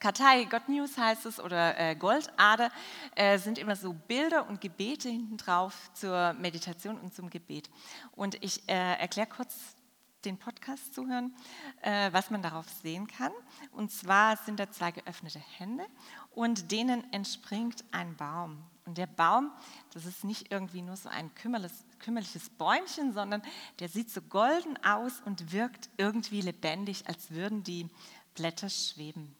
Kartei, 0.00 0.44
God 0.44 0.68
News 0.68 0.98
heißt 0.98 1.26
es, 1.26 1.40
oder 1.40 1.78
äh, 1.78 1.94
Goldader, 1.94 2.70
äh, 3.14 3.38
sind 3.38 3.58
immer 3.58 3.76
so 3.76 3.92
Bilder 3.92 4.48
und 4.48 4.60
Gebete 4.60 5.08
hinten 5.08 5.36
drauf 5.36 5.90
zur 5.94 6.34
Meditation 6.34 6.98
und 6.98 7.14
zum 7.14 7.30
Gebet. 7.30 7.70
Und 8.12 8.42
ich 8.42 8.68
äh, 8.68 8.98
erkläre 8.98 9.28
kurz 9.28 9.76
den 10.24 10.38
Podcast 10.38 10.94
zuhören, 10.94 11.34
äh, 11.82 12.12
was 12.12 12.30
man 12.30 12.42
darauf 12.42 12.68
sehen 12.68 13.06
kann. 13.06 13.32
Und 13.72 13.90
zwar 13.92 14.36
sind 14.36 14.58
da 14.58 14.70
zwei 14.70 14.90
geöffnete 14.90 15.38
Hände 15.38 15.84
und 16.30 16.70
denen 16.70 17.10
entspringt 17.12 17.84
ein 17.92 18.16
Baum. 18.16 18.62
Und 18.86 18.98
der 18.98 19.06
Baum, 19.06 19.50
das 19.94 20.04
ist 20.04 20.24
nicht 20.24 20.52
irgendwie 20.52 20.82
nur 20.82 20.96
so 20.96 21.08
ein 21.08 21.30
kümmerliches 21.34 22.50
Bäumchen, 22.50 23.14
sondern 23.14 23.42
der 23.80 23.88
sieht 23.88 24.10
so 24.10 24.20
golden 24.20 24.76
aus 24.84 25.22
und 25.24 25.52
wirkt 25.52 25.88
irgendwie 25.96 26.42
lebendig, 26.42 27.06
als 27.06 27.30
würden 27.30 27.62
die 27.62 27.88
Blätter 28.34 28.68
schweben. 28.68 29.34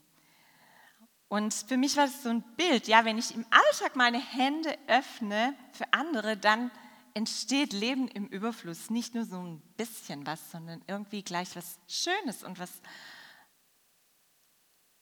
Und 1.29 1.53
für 1.53 1.77
mich 1.77 1.97
war 1.97 2.07
das 2.07 2.23
so 2.23 2.29
ein 2.29 2.43
Bild, 2.57 2.87
ja, 2.87 3.05
wenn 3.05 3.19
ich 3.19 3.35
im 3.35 3.45
Alltag 3.51 3.97
meine 3.97 4.21
Hände 4.21 4.79
öffne 4.87 5.55
für 5.73 5.93
andere, 5.93 6.37
dann 6.37 6.71
entsteht 7.15 7.73
Leben 7.73 8.09
im 8.09 8.27
Überfluss. 8.27 8.91
Nicht 8.91 9.15
nur 9.15 9.25
so 9.25 9.41
ein 9.41 9.61
bisschen 9.77 10.27
was, 10.27 10.51
sondern 10.51 10.83
irgendwie 10.87 11.23
gleich 11.23 11.57
was 11.57 11.79
Schönes 11.89 12.43
und 12.43 12.59
was. 12.59 12.71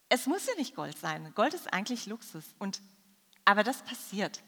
Es 0.09 0.27
muss 0.27 0.47
ja 0.47 0.55
nicht 0.55 0.75
Gold 0.75 0.99
sein. 0.99 1.33
Gold 1.35 1.55
ist 1.55 1.73
eigentlich 1.73 2.07
Luxus. 2.07 2.45
Und, 2.59 2.81
aber 3.45 3.65
das 3.65 3.83
passiert. 3.83 4.43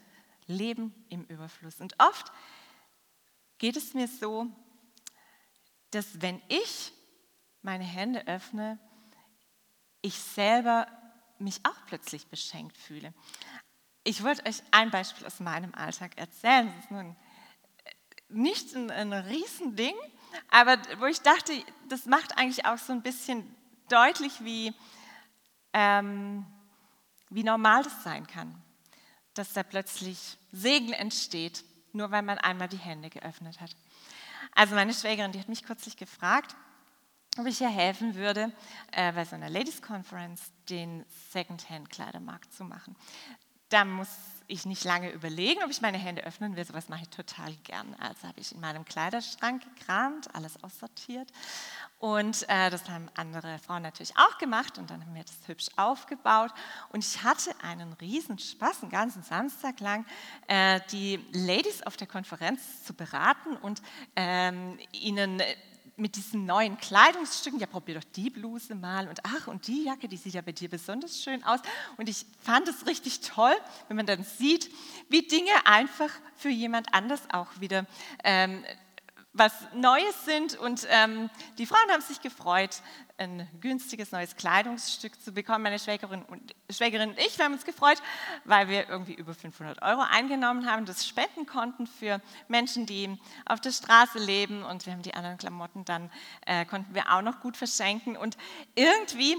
Leben 0.47 0.95
im 1.09 1.25
Überfluss. 1.25 1.81
Und 1.81 1.95
oft 1.99 2.31
geht 3.59 3.77
es 3.77 3.95
mir 3.95 4.09
so, 4.09 4.47
dass 5.91 6.21
wenn 6.21 6.41
ich 6.49 6.93
meine 7.63 7.85
Hände 7.85 8.27
öffne, 8.27 8.79
ich 10.05 10.19
selber 10.19 10.87
mich 11.39 11.61
auch 11.65 11.87
plötzlich 11.87 12.27
beschenkt 12.27 12.77
fühle. 12.77 13.15
Ich 14.05 14.23
wollte 14.23 14.45
euch 14.47 14.63
ein 14.71 14.91
Beispiel 14.91 15.27
aus 15.27 15.41
meinem 15.41 15.75
Alltag 15.75 16.19
erzählen. 16.19 16.67
Das 16.67 16.85
ist 16.85 16.91
nun 16.91 17.17
nicht 18.29 18.75
ein, 18.75 18.91
ein 18.91 19.15
Riesending, 19.15 19.95
aber 20.51 20.77
wo 20.99 21.07
ich 21.07 21.23
dachte, 21.23 21.53
das 21.89 22.05
macht 22.05 22.37
eigentlich 22.37 22.67
auch 22.67 22.77
so 22.77 22.93
ein 22.93 23.01
bisschen 23.01 23.57
deutlich, 23.89 24.45
wie, 24.45 24.75
ähm, 25.73 26.45
wie 27.31 27.43
normal 27.43 27.83
das 27.83 28.05
sein 28.05 28.27
kann, 28.27 28.63
dass 29.33 29.55
da 29.55 29.63
plötzlich 29.63 30.37
Segen 30.53 30.93
entsteht, 30.93 31.65
nur 31.95 32.11
weil 32.11 32.23
man 32.23 32.37
einmal 32.37 32.69
die 32.69 32.77
Hände 32.77 33.09
geöffnet 33.09 33.59
hat. 33.63 33.75
Also 34.55 34.75
meine 34.75 34.93
Schwägerin, 34.93 35.33
die 35.33 35.41
hat 35.41 35.49
mich 35.49 35.63
kürzlich 35.63 35.97
gefragt, 35.97 36.55
ob 37.39 37.47
ich 37.47 37.61
ihr 37.61 37.69
helfen 37.69 38.15
würde, 38.15 38.53
äh, 38.93 39.13
bei 39.13 39.25
so 39.25 39.35
einer 39.35 39.51
Ladies 39.51 39.83
Conference 39.83 40.53
den 40.69 41.05
Secondhand-Kleidermarkt 41.33 42.53
zu 42.53 42.65
machen. 42.65 42.97
Da 43.69 43.85
muss 43.85 44.09
ich 44.47 44.67
nicht 44.67 44.85
lange 44.85 45.11
überlegen, 45.11 45.63
ob 45.65 45.71
ich 45.71 45.81
meine 45.81 45.99
Hände 45.99 46.23
öffnen 46.23 46.55
will. 46.55 46.65
Sowas 46.65 46.89
mache 46.89 47.03
ich 47.03 47.09
total 47.09 47.55
gern. 47.65 47.95
Also 47.99 48.29
habe 48.29 48.39
ich 48.39 48.53
in 48.53 48.61
meinem 48.61 48.85
Kleiderschrank 48.85 49.65
gekramt, 49.75 50.33
alles 50.35 50.63
aussortiert. 50.63 51.29
Und 51.99 52.49
äh, 52.49 52.71
das 52.71 52.89
haben 52.89 53.09
andere 53.17 53.59
Frauen 53.59 53.83
natürlich 53.83 54.17
auch 54.17 54.39
gemacht. 54.39 54.79
Und 54.79 54.91
dann 54.91 55.05
haben 55.05 55.15
wir 55.15 55.25
das 55.25 55.49
hübsch 55.49 55.69
aufgebaut. 55.77 56.53
Und 56.91 57.05
ich 57.05 57.23
hatte 57.25 57.53
einen 57.63 57.95
riesen 57.95 58.39
Spaß, 58.39 58.83
einen 58.83 58.91
ganzen 58.91 59.23
Samstag 59.23 59.81
lang, 59.81 60.05
äh, 60.47 60.81
die 60.93 61.19
Ladies 61.33 61.83
auf 61.83 61.97
der 61.97 62.07
Konferenz 62.07 62.85
zu 62.85 62.93
beraten 62.93 63.57
und 63.57 63.83
ähm, 64.15 64.79
ihnen 64.93 65.43
mit 65.97 66.17
diesen 66.17 66.45
neuen 66.45 66.77
Kleidungsstücken, 66.79 67.61
ja, 67.61 67.67
probier 67.67 67.97
doch 67.97 68.09
die 68.17 68.31
Bluse 68.31 68.75
mal 68.75 69.09
und 69.09 69.21
ach, 69.25 69.47
und 69.47 69.67
die 69.67 69.85
Jacke, 69.85 70.09
die 70.09 70.17
sieht 70.17 70.35
ja 70.35 70.43
bei 70.43 70.53
dir 70.53 70.69
besonders 70.69 71.23
schön 71.23 71.45
aus. 71.45 71.61
Und 71.97 72.09
ich 72.09 72.27
fand 72.41 72.69
es 72.69 72.87
richtig 72.87 73.21
toll, 73.21 73.55
wenn 73.89 73.97
man 73.97 74.07
dann 74.07 74.25
sieht, 74.25 74.71
wie 75.09 75.23
Dinge 75.23 75.53
einfach 75.65 76.11
für 76.37 76.49
jemand 76.49 76.93
anders 76.93 77.23
auch 77.31 77.49
wieder 77.61 77.87
ähm, 78.25 78.65
was 79.35 79.53
Neues 79.75 80.25
sind. 80.25 80.57
Und 80.57 80.87
ähm, 80.91 81.29
die 81.59 81.67
Frauen 81.67 81.91
haben 81.91 82.03
sich 82.03 82.21
gefreut, 82.21 82.83
ein 83.17 83.49
günstiges 83.61 84.11
neues 84.13 84.37
Kleidungsstück 84.37 85.21
zu 85.23 85.33
bekommen. 85.33 85.63
Meine 85.63 85.79
Schwägerin 85.79 86.23
und, 86.25 86.55
Schwägerin 86.71 87.11
und 87.11 87.19
ich 87.19 87.39
wir 87.39 87.45
haben 87.45 87.55
uns 87.55 87.65
gefreut, 87.65 88.03
weil 88.45 88.69
wir 88.69 88.89
irgendwie 88.89 89.15
über 89.15 89.35
500 89.35 89.83
Euro 89.83 90.01
eingenommen 90.01 90.71
haben, 90.71 90.85
das 90.85 91.07
spenden 91.07 91.47
konnten 91.47 91.87
für 91.87 92.21
Menschen, 92.49 92.87
die 92.87 93.17
auf 93.47 93.61
der 93.61 93.73
Straße 93.73 94.19
leben. 94.19 94.65
Und 94.65 94.87
wir 94.87 94.93
haben 94.93 95.03
die 95.03 95.15
anderen 95.15 95.39
Klamotten 95.39 95.85
dann, 95.85 96.11
äh, 96.47 96.65
konnten 96.65 96.95
wir 96.95 97.13
auch 97.13 97.23
noch 97.23 97.41
gut 97.41 97.57
verschenken. 97.57 98.17
Und 98.17 98.37
irgendwie 98.75 99.37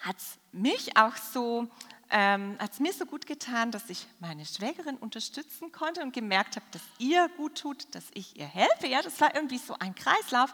hat 0.00 0.16
es 0.16 0.38
mich 0.52 0.96
auch 0.96 1.16
so 1.16 1.68
ähm, 2.14 2.56
hat 2.58 2.72
es 2.72 2.80
mir 2.80 2.92
so 2.92 3.06
gut 3.06 3.26
getan, 3.26 3.70
dass 3.70 3.88
ich 3.88 4.06
meine 4.20 4.44
Schwägerin 4.44 4.96
unterstützen 4.96 5.72
konnte 5.72 6.02
und 6.02 6.12
gemerkt 6.12 6.56
habe, 6.56 6.66
dass 6.70 6.82
ihr 6.98 7.30
gut 7.38 7.58
tut, 7.58 7.94
dass 7.94 8.04
ich 8.12 8.38
ihr 8.38 8.46
helfe. 8.46 8.86
Ja, 8.86 9.00
das 9.00 9.18
war 9.22 9.34
irgendwie 9.34 9.56
so 9.56 9.74
ein 9.78 9.94
Kreislauf. 9.94 10.52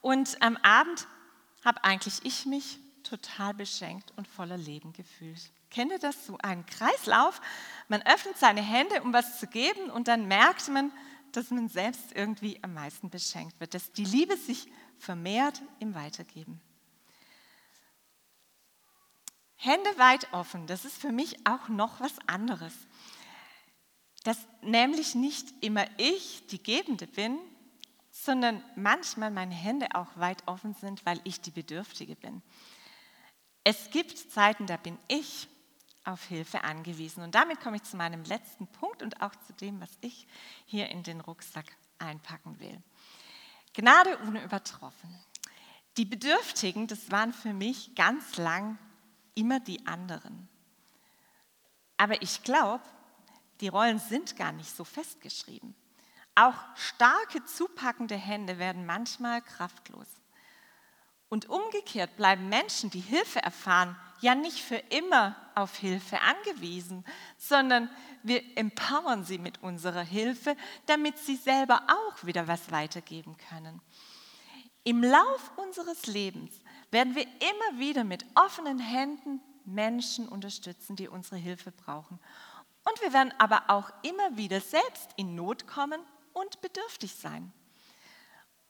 Und 0.00 0.42
am 0.42 0.56
Abend 0.56 1.06
habe 1.64 1.82
eigentlich 1.84 2.24
ich 2.24 2.46
mich 2.46 2.78
total 3.02 3.54
beschenkt 3.54 4.12
und 4.16 4.28
voller 4.28 4.56
Leben 4.56 4.92
gefühlt. 4.92 5.50
Kennt 5.70 5.92
ihr 5.92 5.98
das? 5.98 6.26
So 6.26 6.38
ein 6.38 6.64
Kreislauf. 6.66 7.40
Man 7.88 8.02
öffnet 8.02 8.38
seine 8.38 8.62
Hände, 8.62 9.02
um 9.02 9.12
was 9.12 9.38
zu 9.38 9.46
geben 9.46 9.90
und 9.90 10.08
dann 10.08 10.26
merkt 10.26 10.68
man, 10.68 10.92
dass 11.32 11.50
man 11.50 11.68
selbst 11.68 12.12
irgendwie 12.14 12.58
am 12.62 12.74
meisten 12.74 13.10
beschenkt 13.10 13.60
wird, 13.60 13.74
dass 13.74 13.92
die 13.92 14.04
Liebe 14.04 14.36
sich 14.36 14.66
vermehrt 14.98 15.62
im 15.78 15.94
Weitergeben. 15.94 16.60
Hände 19.56 19.90
weit 19.98 20.32
offen, 20.32 20.66
das 20.66 20.84
ist 20.84 20.98
für 20.98 21.12
mich 21.12 21.36
auch 21.46 21.68
noch 21.68 22.00
was 22.00 22.14
anderes. 22.26 22.72
Dass 24.24 24.38
nämlich 24.62 25.14
nicht 25.14 25.52
immer 25.64 25.84
ich 25.98 26.46
die 26.46 26.62
Gebende 26.62 27.06
bin, 27.06 27.38
sondern 28.24 28.62
manchmal 28.74 29.30
meine 29.30 29.54
Hände 29.54 29.86
auch 29.94 30.08
weit 30.16 30.42
offen 30.46 30.74
sind, 30.74 31.06
weil 31.06 31.20
ich 31.24 31.40
die 31.40 31.50
Bedürftige 31.50 32.16
bin. 32.16 32.42
Es 33.62 33.90
gibt 33.90 34.18
Zeiten, 34.18 34.66
da 34.66 34.76
bin 34.76 34.98
ich 35.06 35.48
auf 36.04 36.24
Hilfe 36.24 36.64
angewiesen. 36.64 37.22
Und 37.22 37.34
damit 37.34 37.60
komme 37.60 37.76
ich 37.76 37.84
zu 37.84 37.96
meinem 37.96 38.24
letzten 38.24 38.66
Punkt 38.66 39.02
und 39.02 39.20
auch 39.20 39.34
zu 39.46 39.52
dem, 39.52 39.80
was 39.80 39.90
ich 40.00 40.26
hier 40.64 40.88
in 40.88 41.02
den 41.02 41.20
Rucksack 41.20 41.66
einpacken 41.98 42.58
will. 42.60 42.82
Gnade 43.74 44.16
unübertroffen. 44.18 45.14
Die 45.96 46.04
Bedürftigen, 46.04 46.86
das 46.86 47.10
waren 47.10 47.32
für 47.32 47.52
mich 47.52 47.94
ganz 47.94 48.36
lang 48.36 48.78
immer 49.34 49.60
die 49.60 49.86
anderen. 49.86 50.48
Aber 51.96 52.20
ich 52.22 52.42
glaube, 52.42 52.84
die 53.60 53.68
Rollen 53.68 53.98
sind 53.98 54.36
gar 54.36 54.52
nicht 54.52 54.74
so 54.74 54.84
festgeschrieben. 54.84 55.74
Auch 56.38 56.54
starke, 56.76 57.44
zupackende 57.46 58.14
Hände 58.14 58.60
werden 58.60 58.86
manchmal 58.86 59.42
kraftlos. 59.42 60.06
Und 61.28 61.48
umgekehrt 61.48 62.16
bleiben 62.16 62.48
Menschen, 62.48 62.90
die 62.90 63.00
Hilfe 63.00 63.42
erfahren, 63.42 63.96
ja 64.20 64.36
nicht 64.36 64.60
für 64.60 64.76
immer 64.76 65.34
auf 65.56 65.76
Hilfe 65.76 66.20
angewiesen, 66.20 67.04
sondern 67.38 67.90
wir 68.22 68.40
empowern 68.56 69.24
sie 69.24 69.38
mit 69.38 69.64
unserer 69.64 70.02
Hilfe, 70.02 70.56
damit 70.86 71.18
sie 71.18 71.34
selber 71.34 71.82
auch 71.88 72.24
wieder 72.24 72.46
was 72.46 72.70
weitergeben 72.70 73.36
können. 73.50 73.82
Im 74.84 75.02
Lauf 75.02 75.50
unseres 75.56 76.06
Lebens 76.06 76.54
werden 76.92 77.16
wir 77.16 77.24
immer 77.24 77.80
wieder 77.80 78.04
mit 78.04 78.24
offenen 78.36 78.78
Händen 78.78 79.40
Menschen 79.64 80.28
unterstützen, 80.28 80.94
die 80.94 81.08
unsere 81.08 81.36
Hilfe 81.36 81.72
brauchen. 81.72 82.20
Und 82.88 83.02
wir 83.02 83.12
werden 83.12 83.34
aber 83.38 83.64
auch 83.66 83.90
immer 84.02 84.36
wieder 84.36 84.60
selbst 84.60 85.10
in 85.16 85.34
Not 85.34 85.66
kommen 85.66 86.00
und 86.40 86.60
bedürftig 86.60 87.14
sein. 87.14 87.52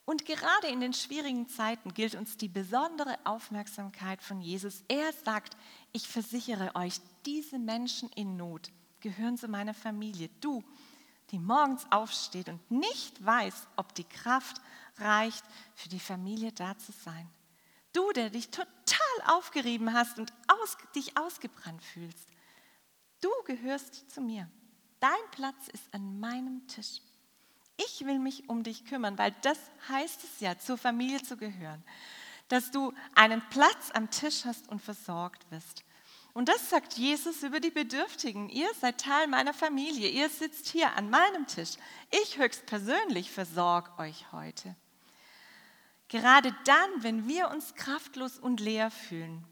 Und 0.05 0.25
gerade 0.25 0.69
in 0.69 0.81
den 0.81 0.95
schwierigen 0.95 1.49
Zeiten 1.49 1.93
gilt 1.93 2.15
uns 2.15 2.39
die 2.39 2.49
besondere 2.49 3.19
Aufmerksamkeit 3.25 4.23
von 4.23 4.41
Jesus. 4.41 4.83
Er 4.89 5.13
sagt, 5.13 5.55
ich 5.93 6.09
versichere 6.09 6.75
euch, 6.75 7.01
diese 7.27 7.59
Menschen 7.59 8.09
in 8.15 8.39
Not 8.39 8.73
gehören 9.01 9.37
zu 9.37 9.49
meiner 9.49 9.75
Familie. 9.75 10.31
Du, 10.41 10.65
die 11.31 11.39
morgens 11.39 11.85
aufsteht 11.91 12.49
und 12.49 12.71
nicht 12.71 13.23
weiß, 13.23 13.69
ob 13.77 13.95
die 13.95 14.05
Kraft 14.05 14.63
reicht, 14.97 15.45
für 15.75 15.91
die 15.91 16.01
Familie 16.01 16.53
da 16.53 16.79
zu 16.79 16.93
sein. 16.93 17.29
Du, 17.93 18.11
der 18.13 18.31
dich 18.31 18.49
total 18.49 18.67
aufgerieben 19.27 19.93
hast 19.93 20.19
und 20.19 20.33
aus, 20.47 20.79
dich 20.95 21.19
ausgebrannt 21.19 21.83
fühlst. 21.83 22.29
Du 23.21 23.29
gehörst 23.45 24.11
zu 24.11 24.23
mir. 24.23 24.49
Dein 25.01 25.31
Platz 25.33 25.69
ist 25.69 25.93
an 25.93 26.19
meinem 26.19 26.67
Tisch. 26.67 27.01
Ich 27.87 28.05
will 28.05 28.19
mich 28.19 28.49
um 28.49 28.63
dich 28.63 28.85
kümmern, 28.85 29.17
weil 29.19 29.35
das 29.43 29.59
heißt 29.89 30.25
es 30.25 30.41
ja, 30.41 30.59
zur 30.59 30.77
Familie 30.77 31.23
zu 31.23 31.37
gehören. 31.37 31.83
Dass 32.49 32.71
du 32.71 32.93
einen 33.15 33.43
Platz 33.51 33.91
am 33.93 34.11
Tisch 34.11 34.45
hast 34.45 34.69
und 34.69 34.83
versorgt 34.83 35.51
wirst. 35.51 35.85
Und 36.35 36.49
das 36.49 36.71
sagt 36.71 36.95
Jesus 36.95 37.43
über 37.43 37.61
die 37.61 37.71
Bedürftigen. 37.71 38.49
Ihr 38.49 38.69
seid 38.81 39.01
Teil 39.01 39.27
meiner 39.27 39.55
Familie. 39.55 40.09
Ihr 40.09 40.29
sitzt 40.29 40.69
hier 40.69 40.95
an 40.95 41.11
meinem 41.11 41.47
Tisch. 41.47 41.73
Ich 42.11 42.39
höchstpersönlich 42.39 43.31
versorge 43.31 43.91
euch 43.99 44.31
heute. 44.33 44.77
Gerade 46.09 46.55
dann, 46.65 47.03
wenn 47.03 47.29
wir 47.29 47.51
uns 47.51 47.75
kraftlos 47.75 48.39
und 48.39 48.61
leer 48.61 48.91
fühlen, 48.91 49.45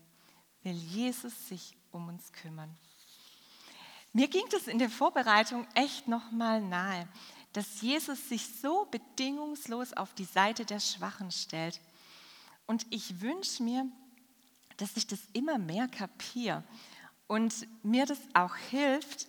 will 0.62 0.74
Jesus 0.74 1.48
sich 1.48 1.76
um 1.92 2.08
uns 2.08 2.32
kümmern. 2.32 2.74
Mir 4.12 4.28
ging 4.28 4.44
das 4.50 4.66
in 4.66 4.78
der 4.78 4.88
Vorbereitung 4.88 5.66
echt 5.74 6.08
nochmal 6.08 6.62
nahe, 6.62 7.06
dass 7.57 7.81
Jesus 7.81 8.29
sich 8.29 8.47
so 8.61 8.85
bedingungslos 8.90 9.95
auf 9.95 10.12
die 10.12 10.27
Seite 10.27 10.66
der 10.66 10.79
Schwachen 10.79 11.31
stellt. 11.31 11.81
Und 12.66 12.87
ich 12.90 13.23
wünsche 13.23 13.62
mir, 13.62 13.87
dass 14.77 14.95
ich 14.99 15.07
das 15.07 15.21
immer 15.33 15.57
mehr 15.57 15.88
kapiere 15.88 16.62
und 17.27 17.66
mir 17.83 18.05
das 18.05 18.21
auch 18.35 18.55
hilft, 18.57 19.29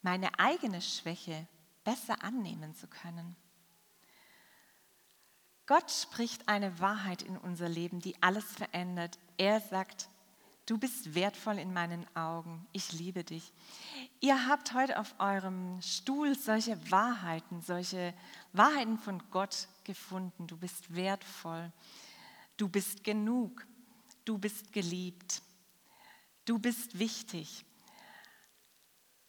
meine 0.00 0.38
eigene 0.38 0.80
Schwäche 0.80 1.46
besser 1.84 2.24
annehmen 2.24 2.74
zu 2.74 2.86
können. 2.86 3.36
Gott 5.66 5.90
spricht 5.90 6.48
eine 6.48 6.80
Wahrheit 6.80 7.20
in 7.20 7.36
unser 7.36 7.68
Leben, 7.68 8.00
die 8.00 8.16
alles 8.22 8.46
verändert. 8.46 9.18
Er 9.36 9.60
sagt, 9.60 10.08
du 10.68 10.76
bist 10.76 11.14
wertvoll 11.14 11.58
in 11.58 11.72
meinen 11.72 12.06
Augen, 12.14 12.66
ich 12.72 12.92
liebe 12.92 13.24
dich. 13.24 13.52
Ihr 14.20 14.46
habt 14.46 14.74
heute 14.74 14.98
auf 14.98 15.14
eurem 15.18 15.80
Stuhl 15.80 16.38
solche 16.38 16.78
Wahrheiten, 16.90 17.62
solche 17.62 18.12
Wahrheiten 18.52 18.98
von 18.98 19.22
Gott 19.30 19.66
gefunden. 19.84 20.46
Du 20.46 20.58
bist 20.58 20.94
wertvoll, 20.94 21.72
du 22.58 22.68
bist 22.68 23.02
genug, 23.02 23.66
du 24.26 24.36
bist 24.36 24.72
geliebt, 24.74 25.40
du 26.44 26.58
bist 26.58 26.98
wichtig. 26.98 27.64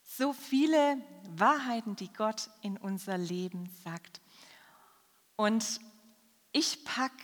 So 0.03 0.33
viele 0.33 0.97
Wahrheiten, 1.37 1.95
die 1.95 2.11
Gott 2.11 2.49
in 2.61 2.77
unser 2.77 3.17
Leben 3.17 3.69
sagt. 3.85 4.19
Und 5.37 5.79
ich 6.51 6.83
packe 6.83 7.23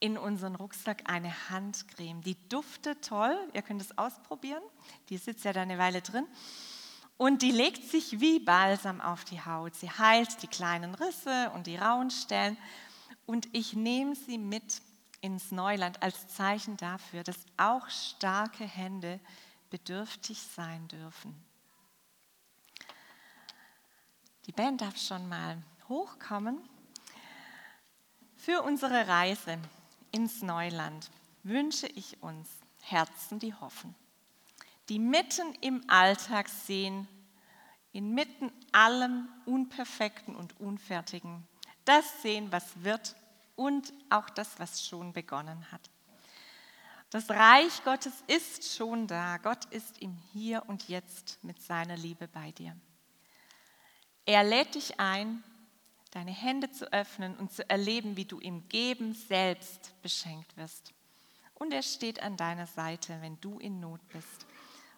in 0.00 0.16
unseren 0.16 0.56
Rucksack 0.56 1.02
eine 1.04 1.32
Handcreme. 1.50 2.22
Die 2.22 2.36
duftet 2.48 3.04
toll, 3.04 3.36
ihr 3.52 3.62
könnt 3.62 3.82
es 3.82 3.96
ausprobieren. 3.96 4.62
Die 5.10 5.18
sitzt 5.18 5.44
ja 5.44 5.52
da 5.52 5.62
eine 5.62 5.78
Weile 5.78 6.00
drin. 6.00 6.26
Und 7.18 7.42
die 7.42 7.50
legt 7.50 7.84
sich 7.84 8.18
wie 8.18 8.40
Balsam 8.40 9.02
auf 9.02 9.24
die 9.26 9.44
Haut. 9.44 9.74
Sie 9.74 9.90
heilt 9.90 10.42
die 10.42 10.46
kleinen 10.48 10.94
Risse 10.94 11.50
und 11.54 11.66
die 11.66 11.76
rauen 11.76 12.10
Stellen. 12.10 12.56
Und 13.26 13.46
ich 13.52 13.74
nehme 13.74 14.16
sie 14.16 14.38
mit 14.38 14.80
ins 15.20 15.52
Neuland 15.52 16.02
als 16.02 16.28
Zeichen 16.28 16.78
dafür, 16.78 17.22
dass 17.22 17.36
auch 17.58 17.88
starke 17.90 18.64
Hände 18.64 19.20
bedürftig 19.68 20.40
sein 20.40 20.88
dürfen. 20.88 21.34
Die 24.46 24.52
Band 24.52 24.80
darf 24.80 24.96
schon 24.96 25.28
mal 25.28 25.62
hochkommen. 25.90 26.58
Für 28.36 28.62
unsere 28.62 29.06
Reise 29.06 29.58
ins 30.12 30.42
Neuland 30.42 31.10
wünsche 31.42 31.86
ich 31.86 32.22
uns 32.22 32.48
Herzen, 32.82 33.38
die 33.38 33.54
hoffen, 33.54 33.94
die 34.88 34.98
mitten 34.98 35.54
im 35.60 35.88
Alltag 35.88 36.48
sehen, 36.48 37.08
inmitten 37.92 38.52
allem 38.72 39.28
Unperfekten 39.46 40.36
und 40.36 40.58
Unfertigen, 40.60 41.46
das 41.84 42.22
sehen, 42.22 42.52
was 42.52 42.82
wird 42.82 43.16
und 43.56 43.92
auch 44.08 44.30
das, 44.30 44.58
was 44.58 44.86
schon 44.86 45.12
begonnen 45.12 45.70
hat. 45.70 45.90
Das 47.10 47.28
Reich 47.28 47.82
Gottes 47.82 48.22
ist 48.28 48.76
schon 48.76 49.08
da. 49.08 49.38
Gott 49.38 49.64
ist 49.66 49.98
im 49.98 50.16
Hier 50.32 50.62
und 50.68 50.88
Jetzt 50.88 51.42
mit 51.42 51.60
seiner 51.60 51.96
Liebe 51.96 52.28
bei 52.28 52.52
dir. 52.52 52.76
Er 54.26 54.44
lädt 54.44 54.76
dich 54.76 55.00
ein, 55.00 55.42
deine 56.10 56.32
Hände 56.32 56.70
zu 56.70 56.92
öffnen 56.92 57.36
und 57.36 57.52
zu 57.52 57.68
erleben, 57.68 58.16
wie 58.16 58.24
du 58.24 58.38
im 58.38 58.68
Geben 58.68 59.14
selbst 59.14 59.94
beschenkt 60.02 60.56
wirst. 60.56 60.92
Und 61.54 61.72
er 61.72 61.82
steht 61.82 62.22
an 62.22 62.36
deiner 62.36 62.66
Seite, 62.66 63.20
wenn 63.20 63.40
du 63.40 63.58
in 63.58 63.80
Not 63.80 64.00
bist 64.08 64.46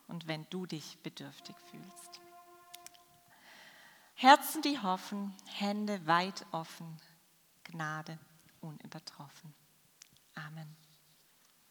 und 0.08 0.26
wenn 0.26 0.46
du 0.50 0.66
dich 0.66 0.98
bedürftig 1.02 1.56
fühlst. 1.70 2.20
Herzen, 4.14 4.62
die 4.62 4.78
hoffen, 4.78 5.34
Hände 5.46 6.06
weit 6.06 6.46
offen, 6.52 7.00
Gnade 7.64 8.18
unübertroffen. 8.60 9.52
Amen. 10.34 10.81